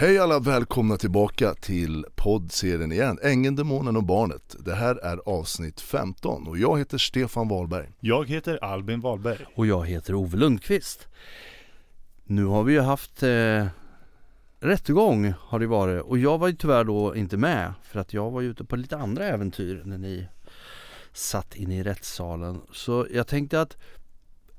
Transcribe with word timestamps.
Hej 0.00 0.18
alla, 0.18 0.38
välkomna 0.38 0.96
tillbaka 0.96 1.54
till 1.54 2.06
poddserien 2.14 2.92
igen, 2.92 3.18
Ängeln, 3.22 3.56
Demonen 3.56 3.96
och 3.96 4.04
Barnet. 4.04 4.56
Det 4.58 4.74
här 4.74 4.94
är 4.94 5.20
avsnitt 5.26 5.80
15 5.80 6.46
och 6.48 6.58
jag 6.58 6.78
heter 6.78 6.98
Stefan 6.98 7.48
Wahlberg. 7.48 7.88
Jag 8.00 8.28
heter 8.28 8.64
Albin 8.64 9.00
Wahlberg. 9.00 9.46
Och 9.54 9.66
jag 9.66 9.86
heter 9.86 10.14
Ove 10.14 10.36
Lundqvist. 10.36 11.08
Nu 12.24 12.44
har 12.44 12.62
vi 12.62 12.72
ju 12.72 12.80
haft 12.80 13.22
eh, 13.22 13.66
rättegång 14.60 15.32
har 15.38 15.58
det 15.58 15.66
varit 15.66 16.02
och 16.02 16.18
jag 16.18 16.38
var 16.38 16.48
ju 16.48 16.54
tyvärr 16.54 16.84
då 16.84 17.16
inte 17.16 17.36
med 17.36 17.72
för 17.82 18.00
att 18.00 18.12
jag 18.12 18.30
var 18.30 18.42
ute 18.42 18.64
på 18.64 18.76
lite 18.76 18.96
andra 18.96 19.24
äventyr 19.24 19.82
när 19.84 19.98
ni 19.98 20.28
satt 21.12 21.56
inne 21.56 21.78
i 21.78 21.82
rättssalen. 21.82 22.60
Så 22.72 23.06
jag 23.12 23.26
tänkte 23.26 23.60
att 23.60 23.76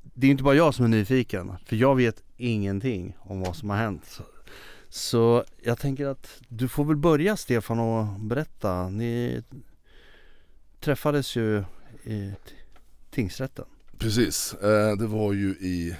det 0.02 0.28
är 0.28 0.32
inte 0.32 0.44
bara 0.44 0.56
jag 0.56 0.74
som 0.74 0.86
är 0.86 0.90
nyfiken 0.90 1.54
för 1.66 1.76
jag 1.76 1.96
vet 1.96 2.24
ingenting 2.38 3.16
om 3.20 3.42
vad 3.42 3.56
som 3.56 3.70
har 3.70 3.78
hänt. 3.78 4.22
Så, 4.94 5.44
jag 5.62 5.80
tänker 5.80 6.06
att 6.06 6.42
du 6.48 6.68
får 6.68 6.86
väl 6.86 6.96
börja 6.96 7.38
Stefan 7.38 7.80
och 7.80 8.20
berätta. 8.20 8.90
Ni 8.90 9.44
träffades 10.80 11.36
ju 11.36 11.64
i 12.04 12.32
tingsrätten. 13.12 13.66
Precis, 13.98 14.54
eh, 14.54 14.96
det 14.96 15.08
var 15.08 15.34
ju 15.34 15.50
i 15.50 15.96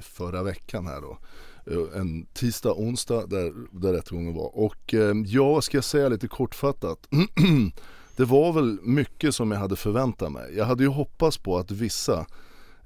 förra 0.00 0.42
veckan 0.42 0.86
här 0.86 1.00
då. 1.00 1.18
Eh, 1.66 2.00
en 2.00 2.26
tisdag, 2.26 2.72
onsdag 2.72 3.26
där, 3.26 3.52
där 3.70 3.92
rättegången 3.92 4.34
var. 4.34 4.58
Och 4.58 4.94
eh, 4.94 5.00
ja, 5.00 5.24
ja, 5.26 5.60
ska 5.60 5.76
jag 5.76 5.84
säga 5.84 6.08
lite 6.08 6.28
kortfattat. 6.28 7.08
det 8.16 8.24
var 8.24 8.52
väl 8.52 8.78
mycket 8.82 9.34
som 9.34 9.52
jag 9.52 9.58
hade 9.58 9.76
förväntat 9.76 10.32
mig. 10.32 10.56
Jag 10.56 10.64
hade 10.64 10.82
ju 10.82 10.88
hoppats 10.88 11.38
på 11.38 11.58
att 11.58 11.70
vissa 11.70 12.26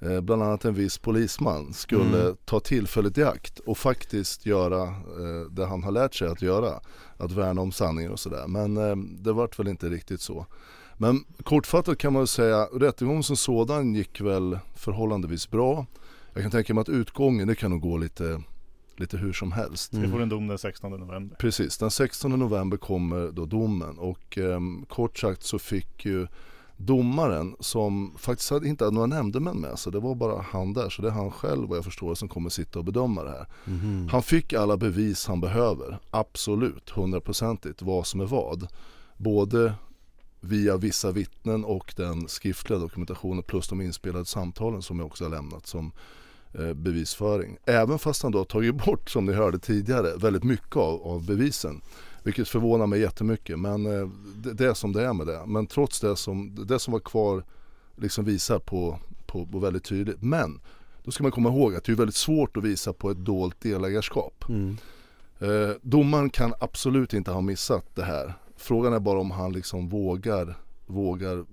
Eh, 0.03 0.21
bland 0.21 0.43
annat 0.43 0.65
en 0.65 0.75
viss 0.75 0.99
polisman 0.99 1.73
skulle 1.73 2.21
mm. 2.21 2.37
ta 2.45 2.61
tillfället 2.61 3.19
i 3.19 3.25
akt 3.25 3.59
och 3.59 3.79
faktiskt 3.79 4.47
göra 4.47 4.83
eh, 4.83 5.51
det 5.51 5.67
han 5.67 5.83
har 5.83 5.93
lärt 5.93 6.15
sig 6.15 6.29
att 6.29 6.43
göra. 6.43 6.81
Att 7.17 7.33
värna 7.33 7.61
om 7.61 7.73
sanningen 7.73 8.13
och 8.13 8.21
sådär. 8.21 8.47
Men 8.49 8.77
eh, 8.77 8.97
det 8.97 9.33
vart 9.33 9.59
väl 9.59 9.69
inte 9.69 9.89
riktigt 9.89 10.21
så. 10.21 10.47
Men 10.97 11.25
kortfattat 11.43 11.99
kan 11.99 12.13
man 12.13 12.27
säga, 12.27 12.65
rättegången 12.65 13.23
som 13.23 13.37
sådan 13.37 13.95
gick 13.95 14.21
väl 14.21 14.59
förhållandevis 14.75 15.51
bra. 15.51 15.87
Jag 16.35 16.43
kan 16.43 16.51
tänka 16.51 16.75
mig 16.75 16.83
att 16.83 16.89
utgången, 16.89 17.49
det 17.49 17.55
kan 17.55 17.71
nog 17.71 17.81
gå 17.81 17.97
lite, 17.97 18.43
lite 18.97 19.17
hur 19.17 19.33
som 19.33 19.53
helst. 19.53 19.93
Mm. 19.93 20.05
Vi 20.05 20.13
får 20.13 20.23
en 20.23 20.29
dom 20.29 20.47
den 20.47 20.59
16 20.59 20.91
november. 20.91 21.37
Precis, 21.37 21.79
den 21.79 21.91
16 21.91 22.31
november 22.31 22.77
kommer 22.77 23.31
då 23.33 23.47
domen 23.47 23.99
och 23.99 24.39
eh, 24.39 24.61
kort 24.89 25.19
sagt 25.19 25.43
så 25.43 25.59
fick 25.59 26.05
ju 26.05 26.27
domaren 26.85 27.57
som 27.61 28.15
faktiskt 28.19 28.53
inte 28.53 28.85
hade 28.85 28.95
några 28.95 29.07
nämndemän 29.07 29.61
med 29.61 29.79
sig. 29.79 29.93
Det 29.93 30.01
var 30.01 30.15
bara 30.15 30.43
han 30.43 30.73
där. 30.73 30.89
Så 30.89 31.03
det 31.03 31.09
är 31.09 31.13
han 31.13 31.31
själv 31.31 31.69
vad 31.69 31.79
jag 31.79 31.85
förstår 31.85 32.15
som 32.15 32.29
kommer 32.29 32.51
sitta 32.51 32.79
och 32.79 32.85
bedöma 32.85 33.23
det 33.23 33.31
här. 33.31 33.47
Mm. 33.67 34.09
Han 34.09 34.23
fick 34.23 34.53
alla 34.53 34.77
bevis 34.77 35.27
han 35.27 35.41
behöver. 35.41 35.99
Absolut, 36.11 36.91
hundraprocentigt 36.91 37.83
vad 37.83 38.07
som 38.07 38.21
är 38.21 38.27
vad. 38.27 38.67
Både 39.17 39.75
via 40.41 40.77
vissa 40.77 41.11
vittnen 41.11 41.65
och 41.65 41.95
den 41.97 42.29
skriftliga 42.29 42.79
dokumentationen 42.79 43.43
plus 43.43 43.69
de 43.69 43.81
inspelade 43.81 44.25
samtalen 44.25 44.83
som 44.83 44.99
jag 44.99 45.07
också 45.07 45.25
har 45.25 45.31
lämnat 45.31 45.67
som 45.67 45.93
eh, 46.55 46.73
bevisföring. 46.73 47.57
Även 47.65 47.99
fast 47.99 48.23
han 48.23 48.33
då 48.33 48.39
har 48.39 48.45
tagit 48.45 48.85
bort, 48.85 49.11
som 49.11 49.27
ni 49.27 49.33
hörde 49.33 49.59
tidigare, 49.59 50.17
väldigt 50.17 50.45
mycket 50.45 50.77
av, 50.77 51.03
av 51.03 51.27
bevisen. 51.27 51.81
Vilket 52.23 52.49
förvånar 52.49 52.87
mig 52.87 53.01
jättemycket 53.01 53.59
men 53.59 53.87
eh, 53.87 54.09
det, 54.37 54.53
det 54.53 54.67
är 54.67 54.75
som 54.75 54.93
det 54.93 55.07
är 55.07 55.13
med 55.13 55.27
det. 55.27 55.43
Men 55.47 55.67
trots 55.67 56.01
det 56.01 56.17
som, 56.17 56.67
det 56.69 56.79
som 56.79 56.93
var 56.93 57.01
kvar 57.01 57.45
liksom 57.97 58.25
visar 58.25 58.59
på, 58.59 58.99
på, 59.27 59.47
på 59.47 59.59
väldigt 59.59 59.85
tydligt. 59.85 60.23
Men 60.23 60.61
då 61.05 61.11
ska 61.11 61.23
man 61.23 61.33
komma 61.33 61.49
ihåg 61.49 61.75
att 61.75 61.85
det 61.85 61.93
är 61.93 61.97
väldigt 61.97 62.17
svårt 62.17 62.57
att 62.57 62.65
visa 62.65 62.93
på 62.93 63.11
ett 63.11 63.25
dolt 63.25 63.61
delägarskap. 63.61 64.45
Mm. 64.49 64.77
Eh, 65.39 65.77
domaren 65.83 66.31
kan 66.31 66.55
absolut 66.61 67.13
inte 67.13 67.31
ha 67.31 67.41
missat 67.41 67.85
det 67.95 68.05
här. 68.05 68.35
Frågan 68.57 68.93
är 68.93 69.01
bara 69.01 69.21
om 69.21 69.31
han 69.31 69.53
liksom 69.53 69.89
vågar, 69.89 70.59
vågar, 70.87 71.45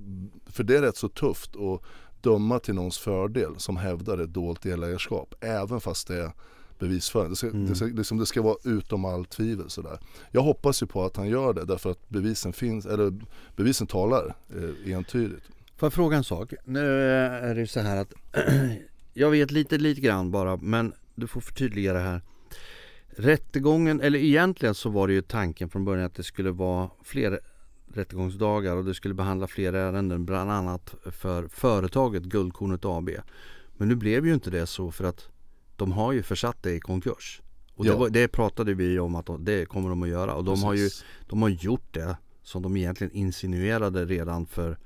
för 0.45 0.63
det 0.63 0.77
är 0.77 0.81
rätt 0.81 0.97
så 0.97 1.09
tufft 1.09 1.55
att 1.55 1.81
döma 2.21 2.59
till 2.59 2.75
någons 2.75 2.97
fördel 2.97 3.53
som 3.57 3.77
hävdar 3.77 4.17
ett 4.17 4.33
dolt 4.33 4.61
delägarskap. 4.61 5.35
Även 5.41 5.79
fast 5.81 6.07
det 6.07 6.23
är 6.23 6.31
bevisföring. 6.79 7.29
Det 7.29 7.35
ska, 7.35 7.47
mm. 7.47 7.65
det, 7.65 7.75
ska, 7.75 7.85
liksom, 7.85 8.17
det 8.17 8.25
ska 8.25 8.41
vara 8.41 8.57
utom 8.63 9.05
all 9.05 9.25
tvivel. 9.25 9.69
Sådär. 9.69 9.99
Jag 10.31 10.41
hoppas 10.41 10.83
ju 10.83 10.87
på 10.87 11.05
att 11.05 11.17
han 11.17 11.29
gör 11.29 11.53
det 11.53 11.65
därför 11.65 11.91
att 11.91 12.09
bevisen 12.09 12.53
finns, 12.53 12.85
eller 12.85 13.13
bevisen 13.55 13.87
talar 13.87 14.35
eh, 14.55 14.93
entydigt. 14.93 15.43
Får 15.77 15.85
jag 15.85 15.93
fråga 15.93 16.17
en 16.17 16.23
sak? 16.23 16.53
Nu 16.65 17.01
är 17.11 17.55
det 17.55 17.67
så 17.67 17.79
här 17.79 17.97
att 17.97 18.13
jag 19.13 19.31
vet 19.31 19.51
lite, 19.51 19.77
lite 19.77 20.01
grann 20.01 20.31
bara 20.31 20.57
men 20.57 20.93
du 21.15 21.27
får 21.27 21.41
förtydliga 21.41 21.93
det 21.93 21.99
här. 21.99 22.21
Rättegången, 23.09 24.01
eller 24.01 24.19
egentligen 24.19 24.75
så 24.75 24.89
var 24.89 25.07
det 25.07 25.13
ju 25.13 25.21
tanken 25.21 25.69
från 25.69 25.85
början 25.85 26.05
att 26.05 26.15
det 26.15 26.23
skulle 26.23 26.51
vara 26.51 26.89
fler 27.03 27.39
rättegångsdagar 27.93 28.75
och 28.75 28.85
det 28.85 28.93
skulle 28.93 29.13
behandla 29.13 29.47
fler 29.47 29.73
ärenden 29.73 30.25
bland 30.25 30.51
annat 30.51 30.95
för 31.11 31.47
företaget 31.47 32.23
Guldkornet 32.23 32.85
AB. 32.85 33.09
Men 33.77 33.87
nu 33.87 33.95
blev 33.95 34.25
ju 34.25 34.33
inte 34.33 34.49
det 34.49 34.67
så 34.67 34.91
för 34.91 35.03
att 35.03 35.29
de 35.77 35.91
har 35.91 36.11
ju 36.11 36.23
försatt 36.23 36.63
det 36.63 36.73
i 36.73 36.79
konkurs. 36.79 37.41
Och 37.75 37.85
ja. 37.85 37.91
det, 37.91 37.97
var, 37.97 38.09
det, 38.09 38.27
pratade 38.27 38.73
vi 38.73 38.99
om 38.99 39.15
att 39.15 39.25
de, 39.25 39.45
det 39.45 39.65
kommer 39.65 39.89
de 39.89 40.03
att 40.03 40.09
göra 40.09 40.35
och 40.35 40.43
de 40.43 40.63
har 40.63 40.73
ju 40.73 40.89
de 41.27 41.41
har 41.41 41.49
gjort 41.49 41.93
det 41.93 42.17
som 42.43 42.61
de 42.61 42.77
egentligen 42.77 43.13
insinuerade 43.13 44.05
redan 44.05 44.45
för 44.45 44.77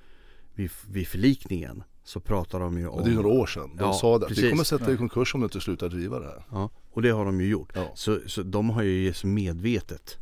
vid, 0.53 0.71
vid 0.87 1.07
förlikningen 1.07 1.83
så 2.03 2.19
pratar 2.19 2.59
de 2.59 2.77
ju 2.77 2.87
om 2.87 3.03
Det 3.03 3.11
är 3.11 3.15
några 3.15 3.27
år 3.27 3.45
sedan. 3.45 3.69
De 3.77 3.83
ja, 3.83 3.93
sa 3.93 4.19
det. 4.19 4.25
Precis. 4.25 4.43
Vi 4.43 4.49
kommer 4.49 4.63
sätta 4.63 4.93
i 4.93 4.97
konkurs 4.97 5.35
om 5.35 5.41
du 5.41 5.45
inte 5.45 5.61
slutar 5.61 5.89
driva 5.89 6.19
det 6.19 6.25
här. 6.25 6.45
Ja, 6.51 6.69
och 6.91 7.01
det 7.01 7.09
har 7.09 7.25
de 7.25 7.41
ju 7.41 7.47
gjort. 7.47 7.71
Ja. 7.73 7.91
Så, 7.95 8.19
så 8.25 8.43
de 8.43 8.69
har 8.69 8.83
ju 8.83 9.13
medvetet. 9.23 10.17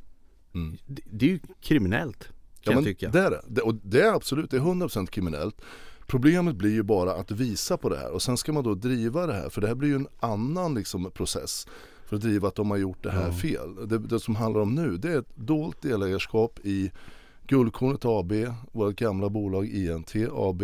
Mm. 0.54 0.78
Det, 0.86 1.02
det, 1.12 1.26
är 1.26 1.30
ju 1.30 1.40
kriminellt. 1.62 2.24
Kan 2.62 2.74
ja, 2.74 2.74
jag 2.74 2.84
tycka. 2.84 3.10
Det 3.10 3.20
är 3.20 3.42
det. 3.48 3.62
Och 3.62 3.76
det 3.76 4.02
är 4.02 4.14
absolut, 4.14 4.52
det 4.52 4.58
är 4.58 4.62
100% 4.62 5.08
kriminellt. 5.08 5.62
Problemet 6.10 6.56
blir 6.56 6.72
ju 6.72 6.84
bara 6.84 7.14
att 7.14 7.32
visa 7.32 7.78
på 7.78 7.90
det 7.90 7.98
här 7.98 8.12
och 8.12 8.22
sen 8.22 8.38
ska 8.38 8.54
man 8.54 8.64
då 8.64 8.76
driva 8.76 9.28
det 9.28 9.34
här 9.34 9.50
för 9.50 9.62
det 9.62 9.68
här 9.68 9.76
blir 9.76 9.90
ju 9.90 9.96
en 9.96 10.08
annan 10.20 10.74
liksom 10.74 11.12
process 11.12 11.68
för 12.06 12.16
att 12.16 12.22
driva 12.22 12.48
att 12.48 12.56
de 12.56 12.72
har 12.72 12.78
gjort 12.78 13.04
det 13.04 13.12
här 13.12 13.28
ja. 13.28 13.34
fel. 13.34 13.88
Det, 13.88 13.98
det, 13.98 14.20
som 14.20 14.36
handlar 14.36 14.62
om 14.62 14.76
nu 14.76 14.98
det 14.98 15.12
är 15.12 15.20
ett 15.20 15.36
dolt 15.36 15.82
delägarskap 15.82 16.60
i 16.64 16.92
Guldkornet 17.48 18.06
AB, 18.06 18.34
vårt 18.72 18.96
gamla 18.96 19.30
bolag 19.30 19.68
INT 19.68 20.16
AB, 20.34 20.64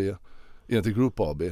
INT 0.67 0.85
Group 0.85 1.19
AB, 1.19 1.41
eh, 1.41 1.51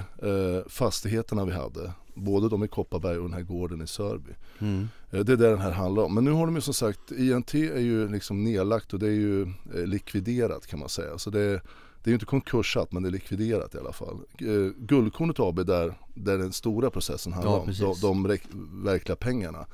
fastigheterna 0.68 1.46
vi 1.46 1.52
hade. 1.52 1.92
Både 2.14 2.50
de 2.50 2.64
i 2.64 2.68
Kopparberg 2.68 3.18
och 3.18 3.24
den 3.24 3.34
här 3.34 3.42
gården 3.42 3.82
i 3.82 3.88
Sörby. 3.88 4.32
Mm. 4.59 4.90
Eh, 5.12 5.20
det 5.20 5.34
är 5.34 5.38
det 5.38 5.50
den 5.50 5.59
här 5.59 5.72
handlar 5.72 6.03
om. 6.03 6.14
Men 6.16 6.24
nu 6.24 6.32
har 6.32 6.46
de 6.46 6.56
ju 6.56 6.62
som 6.62 6.74
sagt, 6.74 7.12
INT 7.12 7.53
är 7.53 7.80
ju 7.80 8.08
liksom 8.08 8.44
nedlagt 8.44 8.94
och 8.94 9.00
det 9.00 9.08
är 9.08 9.12
ju 9.12 9.42
eh, 9.42 9.86
likviderat 9.86 10.68
kan 10.68 10.80
man 10.80 10.90
säga. 10.90 11.18
Så 11.18 11.30
det 11.30 11.62
det 12.03 12.09
är 12.09 12.12
ju 12.12 12.16
inte 12.16 12.25
konkursat 12.25 12.91
men 12.91 13.03
det 13.03 13.09
är 13.09 13.12
likviderat 13.12 13.75
i 13.75 13.78
alla 13.78 13.94
fall. 13.94 14.19
Eh, 14.40 14.72
Guldkornet 14.78 15.40
AB 15.40 15.66
där, 15.66 15.97
där 16.14 16.38
den 16.38 16.53
stora 16.53 16.90
processen 16.90 17.34
handlar 17.34 17.52
ja, 17.52 17.59
om, 17.59 17.74
de, 17.80 17.96
de 18.02 18.40
verkliga 18.84 19.16
pengarna 19.16 19.66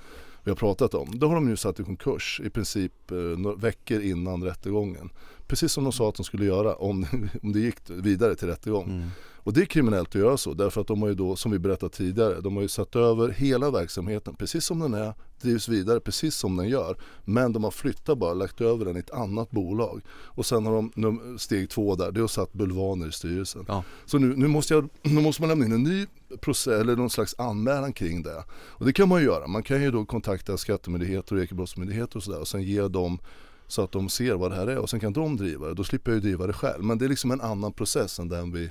vi 0.44 0.52
har 0.52 0.56
pratat 0.56 0.94
om. 0.94 1.20
Då 1.20 1.28
har 1.28 1.36
de 1.36 1.50
ju 1.50 1.58
satt 1.58 1.80
i 1.80 1.84
konkurs 1.84 2.42
i 2.44 2.50
princip 2.50 3.12
eh, 3.12 3.56
veckor 3.58 4.02
innan 4.02 4.44
rättegången. 4.44 5.10
Precis 5.50 5.72
som 5.72 5.84
de 5.84 5.94
sa 5.94 6.10
att 6.10 6.16
de 6.16 6.24
skulle 6.24 6.46
göra 6.46 6.76
om, 6.76 7.06
om 7.44 7.54
det 7.54 7.60
gick 7.60 7.76
vidare 7.88 8.36
till 8.36 8.48
rättegång. 8.48 8.84
Mm. 8.84 9.10
Och 9.44 9.54
det 9.54 9.62
är 9.62 9.66
kriminellt 9.66 10.10
att 10.10 10.22
göra 10.22 10.38
så 10.38 10.54
därför 10.54 10.82
att 10.82 10.88
de 10.88 11.02
har 11.02 11.10
ju 11.10 11.16
då, 11.16 11.36
som 11.36 11.52
vi 11.52 11.60
berättade 11.60 11.96
tidigare, 11.96 12.42
de 12.42 12.56
har 12.56 12.62
ju 12.62 12.68
satt 12.68 12.96
över 12.96 13.30
hela 13.30 13.72
verksamheten 13.72 14.36
precis 14.36 14.66
som 14.66 14.80
den 14.80 14.94
är, 14.94 15.14
drivs 15.42 15.68
vidare 15.68 16.00
precis 16.00 16.36
som 16.36 16.58
den 16.58 16.70
gör. 16.70 16.98
Men 17.26 17.54
de 17.54 17.64
har 17.64 17.72
flyttat 17.72 18.18
bara, 18.18 18.34
lagt 18.34 18.62
över 18.62 18.86
den 18.86 18.96
i 18.96 19.00
ett 19.00 19.12
annat 19.12 19.52
bolag. 19.52 20.02
Och 20.10 20.46
sen 20.46 20.66
har 20.66 20.90
de 21.02 21.40
steg 21.40 21.70
två 21.70 21.96
där, 21.96 22.12
det 22.12 22.22
har 22.22 22.28
satt 22.28 22.54
bulvaner 22.54 23.08
i 23.08 23.12
styrelsen. 23.12 23.66
Ja. 23.68 23.84
Så 24.06 24.18
nu, 24.18 24.36
nu, 24.36 24.48
måste 24.48 24.74
jag, 24.74 24.90
nu 25.02 25.22
måste 25.22 25.42
man 25.42 25.50
lämna 25.50 25.66
in 25.66 25.72
en 25.72 25.84
ny 25.84 26.06
process 26.42 26.82
eller 26.82 26.96
någon 26.96 27.10
slags 27.10 27.36
anmälan 27.38 27.94
kring 27.94 28.24
det. 28.24 28.44
Och 28.52 28.86
det 28.86 28.94
kan 28.94 29.10
man 29.10 29.20
ju 29.20 29.26
göra, 29.26 29.48
man 29.48 29.64
kan 29.64 29.82
ju 29.82 29.92
då 29.92 30.06
kontakta 30.06 30.58
skattemyndigheter 30.58 31.36
och 31.36 31.44
ekobrottsmyndigheter 31.44 32.18
och 32.18 32.24
sådär 32.24 32.40
och 32.40 32.48
sen 32.48 32.64
ge 32.64 32.88
dem 32.88 33.20
så 33.70 33.84
att 33.84 33.92
de 33.92 34.10
ser 34.10 34.34
vad 34.34 34.52
det 34.52 34.56
här 34.56 34.68
är 34.68 34.78
och 34.78 34.90
sen 34.90 35.00
kan 35.00 35.14
de 35.14 35.38
driva 35.38 35.68
det. 35.68 35.74
Då 35.74 35.84
slipper 35.84 36.12
jag 36.12 36.16
ju 36.16 36.22
driva 36.22 36.48
det 36.48 36.54
själv. 36.54 36.84
Men 36.84 36.98
det 36.98 37.06
är 37.06 37.10
liksom 37.10 37.32
en 37.32 37.42
annan 37.42 37.74
process 37.74 38.20
än 38.20 38.30
den 38.30 38.52
vi 38.52 38.70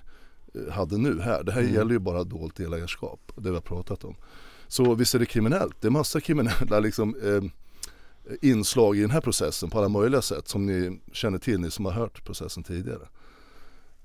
eh, 0.54 0.72
hade 0.72 0.98
nu 0.98 1.20
här. 1.20 1.42
Det 1.42 1.52
här 1.52 1.60
mm. 1.60 1.74
gäller 1.74 1.92
ju 1.92 1.98
bara 1.98 2.24
dolt 2.24 2.56
delägarskap, 2.56 3.32
det 3.36 3.50
vi 3.50 3.54
har 3.54 3.60
pratat 3.60 4.04
om. 4.04 4.16
Så 4.68 4.94
visst 4.94 5.14
är 5.14 5.18
det 5.18 5.26
kriminellt. 5.26 5.76
Det 5.80 5.88
är 5.88 5.90
massa 5.90 6.20
kriminella 6.20 6.80
liksom, 6.82 7.14
eh, 7.24 7.42
inslag 8.42 8.96
i 8.96 9.00
den 9.00 9.10
här 9.10 9.20
processen 9.20 9.70
på 9.70 9.78
alla 9.78 9.88
möjliga 9.88 10.22
sätt 10.22 10.48
som 10.48 10.66
ni 10.66 11.00
känner 11.12 11.38
till, 11.38 11.60
ni 11.60 11.70
som 11.70 11.84
har 11.84 11.92
hört 11.92 12.24
processen 12.24 12.62
tidigare. 12.62 13.08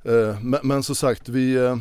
Eh, 0.03 0.41
men, 0.41 0.59
men 0.63 0.83
som 0.83 0.95
sagt, 0.95 1.29
vi 1.29 1.55
eh, 1.55 1.77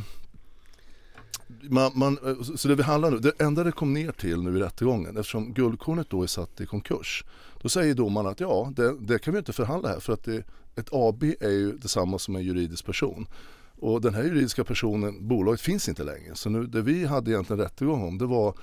man, 1.62 1.92
man, 1.94 2.18
eh, 2.26 2.42
så 2.56 2.68
det 2.68 2.74
vi 2.74 2.82
handlar 2.82 3.10
nu, 3.10 3.18
det 3.18 3.40
enda 3.40 3.64
det 3.64 3.72
kom 3.72 3.92
ner 3.94 4.12
till 4.12 4.42
nu 4.42 4.56
i 4.58 4.60
rättegången 4.62 5.16
eftersom 5.16 5.52
guldkornet 5.54 6.10
då 6.10 6.22
är 6.22 6.26
satt 6.26 6.60
i 6.60 6.66
konkurs. 6.66 7.24
Då 7.62 7.68
säger 7.68 7.94
domaren 7.94 8.26
att 8.26 8.40
ja, 8.40 8.72
det, 8.76 8.94
det 9.00 9.18
kan 9.18 9.32
vi 9.34 9.38
inte 9.38 9.52
förhandla 9.52 9.88
här 9.88 10.00
för 10.00 10.12
att 10.12 10.24
det, 10.24 10.42
ett 10.76 10.88
AB 10.92 11.22
är 11.40 11.50
ju 11.50 11.72
detsamma 11.78 12.18
som 12.18 12.36
en 12.36 12.42
juridisk 12.42 12.86
person. 12.86 13.26
Och 13.80 14.00
den 14.00 14.14
här 14.14 14.22
juridiska 14.24 14.64
personen, 14.64 15.28
bolaget 15.28 15.60
finns 15.60 15.88
inte 15.88 16.04
längre. 16.04 16.34
Så 16.34 16.50
nu, 16.50 16.66
det 16.66 16.82
vi 16.82 17.04
hade 17.06 17.30
egentligen 17.30 17.60
rättegång 17.62 18.02
om 18.08 18.18
det 18.18 18.26
var 18.26 18.54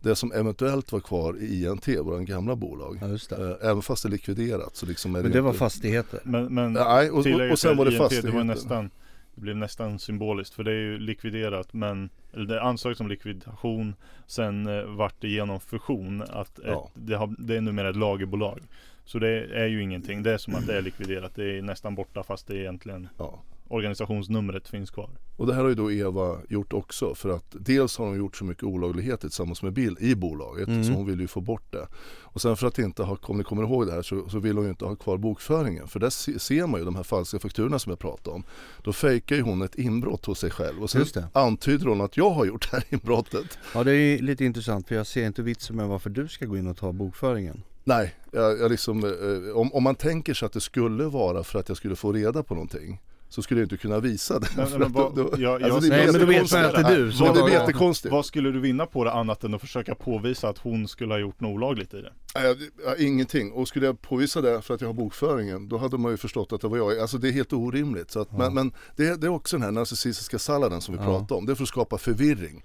det 0.00 0.16
som 0.16 0.32
eventuellt 0.32 0.92
var 0.92 1.00
kvar 1.00 1.36
i 1.40 1.64
INT, 1.64 1.88
våra 1.88 2.22
gamla 2.22 2.56
bolag. 2.56 2.98
Ja, 3.00 3.08
just 3.08 3.30
det. 3.30 3.58
Eh, 3.62 3.68
Även 3.70 3.82
fast 3.82 4.02
det 4.02 4.08
likviderat 4.08 4.76
så 4.76 4.86
liksom 4.86 5.16
är 5.16 5.22
Men 5.22 5.32
det 5.32 5.40
var 5.40 5.50
inte- 5.50 5.58
fastigheter. 5.58 6.20
Men, 6.24 6.54
men 6.54 6.72
Nej, 6.72 7.10
och, 7.10 7.18
och, 7.26 7.50
och 7.52 7.58
sen 7.58 7.76
var 7.76 7.84
det 7.84 7.90
INT, 7.90 7.98
fastigheter. 8.02 8.28
Det 8.30 8.36
var 8.36 8.44
nästan 8.44 8.90
Det 9.36 9.40
blev 9.42 9.56
nästan 9.56 9.98
symboliskt 9.98 10.54
för 10.54 10.64
det 10.64 10.70
är 10.70 10.74
ju 10.74 10.98
likviderat 10.98 11.72
men 11.72 12.10
Eller 12.32 12.46
det 12.46 12.62
ansöks 12.62 13.00
om 13.00 13.08
likvidation 13.08 13.94
Sen 14.26 14.66
eh, 14.66 14.84
vart 14.84 15.14
det 15.20 15.28
genom 15.28 15.60
fusion 15.60 16.22
att 16.22 16.58
ett, 16.58 16.64
Ja. 16.66 16.90
det, 16.94 17.14
har, 17.14 17.34
det 17.38 17.56
är 17.56 17.60
numera 17.60 17.88
ett 17.88 17.96
lagerbolag 17.96 18.60
Så 19.04 19.18
det 19.18 19.44
är 19.62 19.66
ju 19.66 19.82
ingenting 19.82 20.22
Det 20.22 20.32
är 20.32 20.38
som 20.38 20.54
att 20.54 20.66
det 20.66 20.78
är 20.78 20.82
likviderat 20.82 21.34
Det 21.34 21.58
är 21.58 21.62
nästan 21.62 21.94
borta 21.94 22.22
fast 22.22 22.46
det 22.46 22.54
är 22.54 22.58
egentligen 22.58 23.08
Ja. 23.18 23.42
Organisationsnumret 23.68 24.68
finns 24.68 24.90
kvar 24.90 25.10
Och 25.36 25.46
det 25.46 25.54
här 25.54 25.62
har 25.62 25.68
ju 25.68 25.74
då 25.74 25.92
Eva 25.92 26.38
gjort 26.48 26.72
också 26.72 27.14
för 27.14 27.28
att 27.28 27.44
dels 27.50 27.98
har 27.98 28.06
hon 28.06 28.18
gjort 28.18 28.36
så 28.36 28.44
mycket 28.44 28.64
olagligheter 28.64 29.28
tillsammans 29.28 29.62
med 29.62 29.72
Bill 29.72 29.96
i 30.00 30.14
bolaget 30.14 30.68
Mm. 30.68 30.84
så 30.84 30.92
hon 30.92 31.06
vill 31.06 31.20
ju 31.20 31.26
få 31.26 31.40
bort 31.40 31.72
det. 31.72 31.86
Och 32.22 32.40
sen 32.40 32.56
för 32.56 32.66
att 32.66 32.78
inte 32.78 33.02
ha, 33.02 33.18
om 33.22 33.38
ni 33.38 33.44
kommer 33.44 33.62
ihåg 33.62 33.86
det 33.86 33.92
här 33.92 34.02
så, 34.02 34.28
så 34.28 34.38
vill 34.38 34.56
hon 34.56 34.64
ju 34.64 34.70
inte 34.70 34.84
ha 34.84 34.96
kvar 34.96 35.16
bokföringen 35.16 35.88
för 35.88 36.00
där 36.00 36.10
se, 36.10 36.38
ser 36.38 36.66
man 36.66 36.80
ju 36.80 36.84
de 36.84 36.96
här 36.96 37.02
falska 37.02 37.38
fakturorna 37.38 37.78
som 37.78 37.90
jag 37.90 37.98
pratade 37.98 38.36
om. 38.36 38.44
Då 38.82 38.92
fejkar 38.92 39.36
ju 39.36 39.42
hon 39.42 39.62
ett 39.62 39.74
inbrott 39.74 40.26
hos 40.26 40.38
sig 40.38 40.50
själv 40.50 40.82
och 40.82 40.90
sen 40.90 41.06
antyder 41.32 41.86
hon 41.86 42.00
att 42.00 42.16
jag 42.16 42.30
har 42.30 42.44
gjort 42.44 42.70
det 42.70 42.76
här 42.76 42.84
inbrottet. 42.90 43.58
Ja 43.74 43.84
det 43.84 43.92
är 43.94 44.18
lite 44.18 44.44
intressant 44.44 44.88
för 44.88 44.94
jag 44.94 45.06
ser 45.06 45.26
inte 45.26 45.42
vitsen 45.42 45.76
med 45.76 45.88
varför 45.88 46.10
du 46.10 46.28
ska 46.28 46.46
gå 46.46 46.56
in 46.56 46.66
och 46.66 46.76
ta 46.76 46.92
bokföringen. 46.92 47.62
Nej, 47.84 48.14
jag, 48.30 48.58
jag 48.60 48.70
liksom, 48.70 49.04
eh, 49.04 49.56
om, 49.56 49.72
om 49.72 49.82
man 49.82 49.94
tänker 49.94 50.34
sig 50.34 50.46
att 50.46 50.52
det 50.52 50.60
skulle 50.60 51.04
vara 51.04 51.44
för 51.44 51.58
att 51.58 51.68
jag 51.68 51.76
skulle 51.76 51.96
få 51.96 52.12
reda 52.12 52.42
på 52.42 52.54
någonting 52.54 53.00
så 53.28 53.42
skulle 53.42 53.60
jag 53.60 53.64
inte 53.64 53.76
kunna 53.76 54.00
visa 54.00 54.38
det. 54.38 54.48
Men 54.78 54.92
vad- 54.92 55.16
då- 55.16 55.30
jag- 55.38 55.62
alltså 55.62 55.68
jag- 55.68 55.82
det 55.82 55.86
är 55.86 55.90
Nej, 55.90 56.06
men 56.12 56.20
då 56.20 56.26
vet 56.26 56.52
man 56.52 56.64
att 56.64 56.72
det 56.74 56.80
är 56.80 56.96
du, 56.98 57.12
så 57.12 57.24
det 57.32 57.40
vad- 57.40 57.50
är 57.50 57.54
jättekonstigt. 57.54 58.12
Vad 58.12 58.26
skulle 58.26 58.50
du 58.50 58.60
vinna 58.60 58.86
på 58.86 59.04
det 59.04 59.12
annat 59.12 59.44
än 59.44 59.54
att 59.54 59.60
försöka 59.60 59.94
påvisa 59.94 60.48
att 60.48 60.58
hon 60.58 60.88
skulle 60.88 61.14
ha 61.14 61.18
gjort 61.18 61.40
något 61.40 61.48
olagligt 61.54 61.94
i 61.94 62.02
det? 62.02 62.12
Nej, 62.34 62.56
jag- 62.84 63.00
ingenting. 63.00 63.52
Och 63.52 63.68
skulle 63.68 63.86
jag 63.86 64.02
påvisa 64.02 64.40
det 64.40 64.62
för 64.62 64.74
att 64.74 64.80
jag 64.80 64.88
har 64.88 64.94
bokföringen 64.94 65.68
då 65.68 65.78
hade 65.78 65.98
man 65.98 66.10
ju 66.10 66.16
förstått 66.16 66.52
att 66.52 66.60
det 66.60 66.68
var 66.68 66.76
jag. 66.76 66.98
Alltså 66.98 67.18
det 67.18 67.28
är 67.28 67.32
helt 67.32 67.52
orimligt. 67.52 68.10
Så 68.10 68.20
att, 68.20 68.32
Men, 68.38 68.54
men 68.54 68.72
det, 68.96 69.20
det 69.20 69.26
är 69.26 69.30
också 69.30 69.56
den 69.56 69.62
här 69.64 69.70
narcissistiska 69.70 70.38
salladen 70.38 70.80
som 70.80 70.94
vi 70.94 71.00
Ja. 71.00 71.04
pratade 71.06 71.34
om. 71.34 71.46
Det 71.46 71.52
är 71.52 71.54
för 71.54 71.62
att 71.62 71.68
skapa 71.68 71.98
förvirring. 71.98 72.64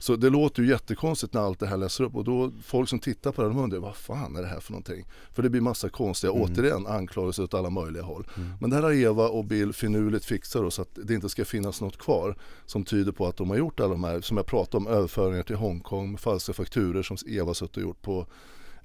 Så 0.00 0.16
det 0.16 0.30
låter 0.30 0.62
ju 0.62 0.68
jättekonstigt 0.68 1.34
när 1.34 1.40
allt 1.40 1.58
det 1.60 1.66
här 1.66 1.76
läser 1.76 2.04
upp 2.04 2.14
och 2.16 2.24
då 2.24 2.50
folk 2.62 2.88
som 2.88 2.98
tittar 2.98 3.32
på 3.32 3.42
det 3.42 3.48
de 3.48 3.58
undrar 3.58 3.78
vad 3.78 3.96
fan 3.96 4.36
är 4.36 4.42
det 4.42 4.48
här 4.48 4.60
för 4.60 4.72
någonting? 4.72 5.04
För 5.32 5.42
det 5.42 5.50
blir 5.50 5.60
massa 5.60 5.88
konstiga, 5.88 6.32
Mm. 6.32 6.42
återigen 6.44 6.86
anklagelser 6.86 7.42
åt 7.42 7.54
alla 7.54 7.70
möjliga 7.70 8.02
håll. 8.02 8.26
Men 8.60 8.70
det 8.70 8.76
här 8.76 8.82
har 8.82 8.92
Eva 8.92 9.28
och 9.28 9.44
Bill 9.44 9.72
finurligt 9.72 10.24
fixat 10.24 10.62
då, 10.62 10.70
så 10.70 10.82
att 10.82 10.98
det 11.04 11.14
inte 11.14 11.28
ska 11.28 11.44
finnas 11.44 11.80
något 11.80 11.98
kvar 11.98 12.36
som 12.66 12.84
tyder 12.84 13.12
på 13.12 13.26
att 13.26 13.36
de 13.36 13.50
har 13.50 13.56
gjort 13.56 13.80
alla 13.80 13.88
de 13.92 14.04
här, 14.04 14.20
som 14.20 14.36
jag 14.36 14.46
pratade 14.46 14.76
om, 14.76 14.86
överföringar 14.86 15.42
till 15.42 15.56
Hongkong 15.56 16.18
falska 16.18 16.52
fakturer 16.52 17.02
som 17.02 17.16
Eva 17.26 17.54
suttit 17.54 17.76
och 17.76 17.82
gjort 17.82 18.02
på 18.02 18.26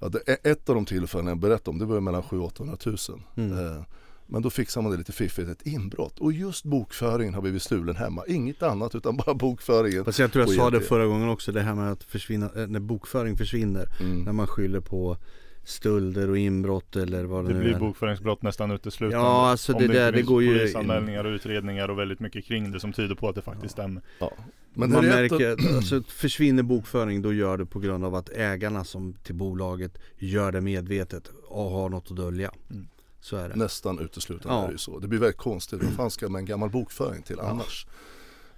Ja, 0.00 0.08
det, 0.08 0.18
ett 0.50 0.68
av 0.68 0.74
de 0.74 0.84
tillfällena 0.84 1.30
jag 1.30 1.38
berättade 1.38 1.70
om 1.70 1.78
det 1.78 1.84
var 1.84 2.00
mellan 2.00 2.22
700 2.22 2.46
800 2.46 2.76
000. 2.86 2.96
Mm. 3.36 3.66
Eh, 3.66 3.82
men 4.26 4.42
då 4.42 4.50
fixar 4.50 4.82
man 4.82 4.92
det 4.92 4.98
lite 4.98 5.12
fiffigt, 5.12 5.48
ett 5.48 5.66
inbrott. 5.66 6.18
Och 6.18 6.32
just 6.32 6.64
bokföringen 6.64 7.34
har 7.34 7.42
blivit 7.42 7.62
stulen 7.62 7.96
hemma. 7.96 8.22
Inget 8.28 8.62
annat 8.62 8.94
utan 8.94 9.16
bara 9.16 9.34
bokföringen. 9.34 10.04
Fast 10.04 10.18
jag 10.18 10.32
tror 10.32 10.44
jag 10.44 10.54
sa 10.54 10.70
det 10.70 10.80
förra 10.80 11.06
gången 11.06 11.28
också 11.28 11.52
det 11.52 11.60
här 11.62 11.74
med 11.74 11.92
att 11.92 12.04
försvinna, 12.04 12.50
eh, 12.56 12.66
när 12.66 12.80
bokföring 12.80 13.36
försvinner. 13.36 13.88
Mm. 14.00 14.22
När 14.22 14.32
man 14.32 14.46
skyller 14.46 14.80
på 14.80 15.16
stölder 15.64 16.30
och 16.30 16.38
inbrott 16.38 16.96
eller 16.96 17.24
vad 17.24 17.44
det, 17.44 17.48
Det 17.48 17.54
nu 17.58 17.64
blir 17.64 17.74
är. 17.74 17.78
bokföringsbrott 17.78 18.42
nästan 18.42 18.70
uteslutande. 18.70 19.16
Ja, 19.26 19.50
alltså 19.50 19.72
det 19.72 19.84
inte 19.84 19.96
där, 19.98 20.12
det 20.12 20.22
går 20.22 20.42
ju- 20.42 20.58
Polisanmälningar 20.58 21.24
och 21.24 21.30
utredningar 21.34 21.88
och 21.88 21.98
väldigt 21.98 22.20
mycket 22.20 22.44
kring 22.44 22.72
det 22.72 22.80
som 22.80 22.92
tyder 22.92 23.14
på 23.14 23.28
att 23.28 23.34
det 23.34 23.42
faktiskt 23.42 23.72
stämmer. 23.72 24.02
Ja. 24.18 24.32
Men 24.74 24.90
det 24.90 24.96
man 24.96 25.04
märker, 25.06 25.76
alltså 25.76 26.02
försvinner 26.08 26.62
bokföring 26.62 27.22
då 27.22 27.32
gör 27.32 27.58
det 27.58 27.66
på 27.66 27.78
grund 27.80 28.04
av 28.04 28.14
att 28.14 28.28
ägarna 28.28 28.84
som 28.84 29.14
till 29.22 29.34
bolaget 29.34 29.98
gör 30.18 30.52
det 30.52 30.60
medvetet 30.60 31.30
och 31.48 31.70
har 31.70 31.88
något 31.88 32.10
att 32.10 32.16
dölja. 32.16 32.50
Mm. 32.70 32.86
Så 33.26 33.36
är 33.36 33.48
det. 33.48 33.56
Nästan 33.56 33.98
uteslutande 33.98 34.56
Ja. 34.56 34.62
är 34.62 34.66
det 34.66 34.72
ju 34.72 34.78
så. 34.78 34.98
Det 34.98 35.08
blir 35.08 35.18
väldigt 35.20 35.36
konstigt. 35.38 35.82
Vad 35.82 35.92
fan 35.92 36.10
ska 36.10 36.28
man 36.28 36.38
en 36.38 36.44
gammal 36.46 36.70
bokföring 36.70 37.22
till 37.22 37.40
annars? 37.40 37.86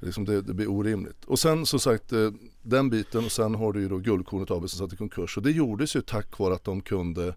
Liksom 0.00 0.24
det, 0.24 0.42
det 0.42 0.54
blir 0.54 0.70
orimligt. 0.70 1.24
Och 1.24 1.38
sen 1.38 1.66
som 1.66 1.80
sagt 1.80 2.12
eh, 2.12 2.30
den 2.62 2.90
biten 2.90 3.24
och 3.24 3.32
sen 3.32 3.54
har 3.54 3.72
du 3.72 3.80
ju 3.80 3.88
då 3.88 3.98
Guldkornet 3.98 4.50
AB 4.50 4.70
som 4.70 4.78
satt 4.86 4.92
i 4.92 4.96
konkurs. 4.96 5.36
Och 5.36 5.42
det 5.42 5.50
gjordes 5.50 5.96
ju 5.96 6.00
tack 6.00 6.38
vare 6.38 6.54
att 6.54 6.64
de 6.64 6.80
kunde 6.80 7.34